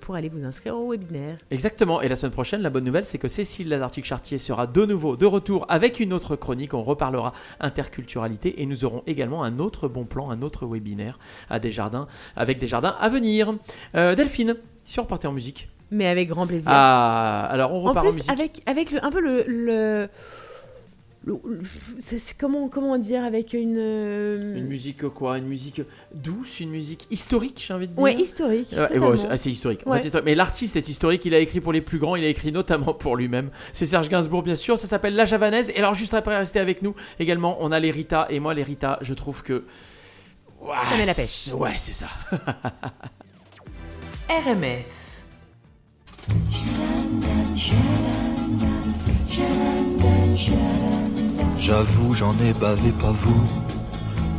pour 0.00 0.14
aller 0.14 0.28
vous 0.28 0.44
inscrire 0.44 0.76
au 0.76 0.90
webinaire. 0.90 1.36
Exactement. 1.50 2.00
Et 2.00 2.08
la 2.08 2.16
semaine 2.16 2.32
prochaine, 2.32 2.62
la 2.62 2.70
bonne 2.70 2.84
nouvelle, 2.84 3.04
c'est 3.04 3.18
que 3.18 3.28
Cécile 3.28 3.68
Lazartique-Chartier 3.68 4.38
sera 4.38 4.66
de 4.66 4.84
nouveau 4.86 5.16
de 5.16 5.26
retour 5.26 5.66
avec 5.68 6.00
une 6.00 6.12
autre 6.12 6.36
chronique. 6.36 6.74
On 6.74 6.82
reparlera 6.82 7.32
interculturalité 7.60 8.62
et 8.62 8.66
nous 8.66 8.84
aurons 8.84 9.02
également 9.06 9.44
un 9.44 9.58
autre 9.58 9.88
bon 9.88 10.04
plan, 10.04 10.30
un 10.30 10.42
autre 10.42 10.66
webinaire 10.66 11.18
à 11.50 11.58
Desjardins, 11.58 12.06
avec 12.36 12.58
Desjardins 12.58 12.96
à 13.00 13.08
venir. 13.08 13.54
Delphine, 13.94 14.56
si 14.84 14.98
on 15.00 15.02
repartait 15.02 15.28
en 15.28 15.32
musique. 15.32 15.68
Mais 15.90 16.06
avec 16.06 16.28
grand 16.28 16.46
plaisir. 16.46 16.70
Ah, 16.72 17.46
alors 17.50 17.72
on 17.72 17.78
repart 17.78 17.96
en 17.96 18.00
en, 18.00 18.02
plus, 18.12 18.16
musique. 18.16 18.30
avec, 18.30 18.62
avec 18.66 18.90
le, 18.90 19.02
un 19.04 19.10
peu 19.10 19.20
le. 19.20 19.44
le- 19.46 20.08
comment, 22.38 22.68
comment 22.68 22.96
dire 22.98 23.24
Avec 23.24 23.52
une. 23.52 23.76
euh, 23.78 24.56
Une 24.56 24.66
musique 24.66 25.06
quoi 25.08 25.38
Une 25.38 25.46
musique 25.46 25.82
douce, 26.14 26.60
une 26.60 26.70
musique 26.70 27.06
historique, 27.10 27.62
j'ai 27.66 27.74
envie 27.74 27.88
de 27.88 27.92
dire. 27.92 28.02
Ouais, 28.02 28.14
historique. 28.14 28.68
Ouais, 28.72 29.26
assez 29.30 29.50
historique. 29.50 29.80
En 29.86 29.90
Ouais. 29.90 29.96
fait, 29.96 30.02
c'est 30.02 30.06
historique. 30.08 30.24
Mais 30.26 30.34
l'artiste 30.34 30.76
est 30.76 30.88
historique, 30.88 31.24
il 31.24 31.34
a 31.34 31.38
écrit 31.38 31.60
pour 31.60 31.72
les 31.72 31.80
plus 31.80 31.98
grands, 31.98 32.16
il 32.16 32.24
a 32.24 32.28
écrit 32.28 32.52
notamment 32.52 32.94
pour 32.94 33.16
lui-même. 33.16 33.50
C'est 33.72 33.86
Serge 33.86 34.08
Gainsbourg, 34.08 34.42
bien 34.42 34.54
sûr, 34.54 34.78
ça 34.78 34.86
s'appelle 34.86 35.14
La 35.14 35.24
Javanaise. 35.24 35.70
Et 35.74 35.78
alors, 35.78 35.94
juste 35.94 36.14
après, 36.14 36.36
restez 36.36 36.60
avec 36.60 36.82
nous 36.82 36.94
également, 37.18 37.56
on 37.60 37.72
a 37.72 37.80
les 37.80 37.90
Rita. 37.90 38.26
Et 38.30 38.40
moi, 38.40 38.54
les 38.54 38.62
Rita, 38.62 38.98
je 39.02 39.14
trouve 39.14 39.42
que. 39.42 39.64
Ouah, 40.60 40.76
Ça 40.90 40.96
met 40.96 41.04
la 41.06 41.14
pêche. 41.14 41.50
Ouais, 41.54 41.74
c'est 41.76 41.92
ça. 41.92 42.08
RMF. 44.28 44.84
J'avoue, 51.58 52.14
j'en 52.14 52.32
ai 52.40 52.52
bavé 52.52 52.92
pas 52.92 53.10
vous, 53.10 53.42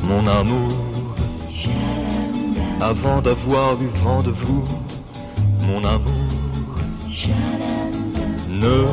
mon 0.04 0.26
amour. 0.28 0.70
Avant 2.82 3.22
d'avoir 3.22 3.74
eu 3.82 3.88
vent 4.04 4.22
de 4.24 4.32
vous, 4.32 4.64
mon 5.68 5.84
amour. 5.84 6.30
Ne 8.50 8.86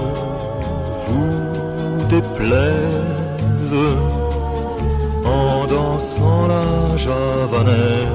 vous 1.06 2.08
déplaise 2.08 3.74
en 5.24 5.66
dansant 5.66 6.48
la 6.48 6.96
javanaise. 6.96 8.06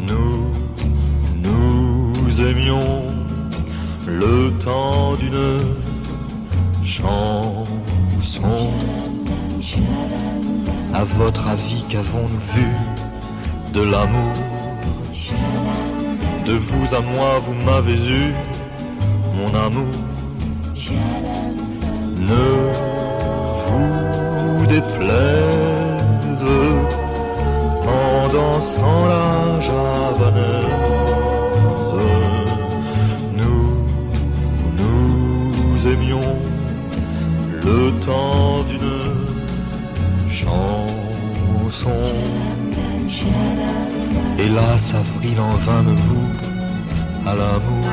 Nous, 0.00 0.50
nous 1.44 2.40
aimions 2.40 3.04
le 4.06 4.52
temps 4.58 5.14
d'une 5.14 5.83
chanson. 7.04 8.70
À 10.94 11.04
votre 11.04 11.48
avis, 11.48 11.84
qu'avons-nous 11.88 12.38
vu 12.38 12.66
de 13.72 13.82
l'amour 13.82 14.32
De 16.46 16.52
vous 16.52 16.94
à 16.94 17.00
moi, 17.00 17.38
vous 17.44 17.54
m'avez 17.64 17.94
eu, 17.94 18.34
mon 19.36 19.48
amour. 19.66 19.94
Ne 22.20 22.46
vous 23.66 24.66
déplaise 24.66 26.04
en 27.86 28.28
dansant 28.28 29.06
la 29.06 29.60
javanaise. 29.60 30.03
Temps 38.04 38.62
d'une 38.68 39.00
chanson. 40.28 42.00
Hélas, 44.38 44.94
avril 44.94 45.38
en 45.40 45.56
vain 45.66 45.82
me 45.82 45.94
vous 46.06 46.28
à 47.26 47.34
l'amour. 47.34 47.90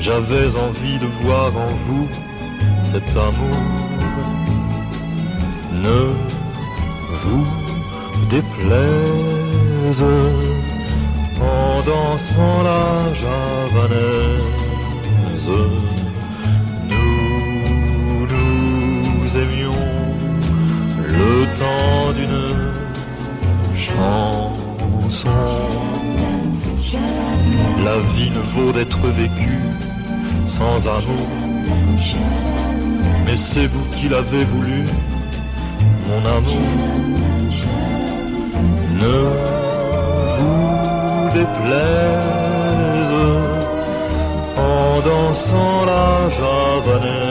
J'avais 0.00 0.56
envie 0.56 0.98
de 0.98 1.08
voir 1.22 1.50
en 1.56 1.72
vous 1.84 2.08
cet 2.90 3.08
amour. 3.28 3.60
Ne 5.86 6.00
vous 7.22 7.46
déplaise 8.30 10.04
en 11.40 11.80
dansant 11.88 12.62
la 12.68 13.14
javanaise. 13.22 14.28
D'une 21.60 22.72
chanson. 23.74 25.30
La 27.84 27.96
vie 28.14 28.30
ne 28.30 28.40
vaut 28.40 28.72
d'être 28.72 29.06
vécue 29.08 29.60
sans 30.46 30.86
amour. 30.86 31.26
Mais 33.26 33.36
c'est 33.36 33.66
vous 33.66 33.84
qui 33.96 34.08
l'avez 34.08 34.44
voulu, 34.44 34.84
mon 36.08 36.28
amour. 36.36 36.70
Ne 39.02 39.18
vous 40.38 41.28
déplaise 41.34 43.14
en 44.56 45.00
dansant 45.00 45.84
la 45.86 46.28
javanaise. 46.38 47.27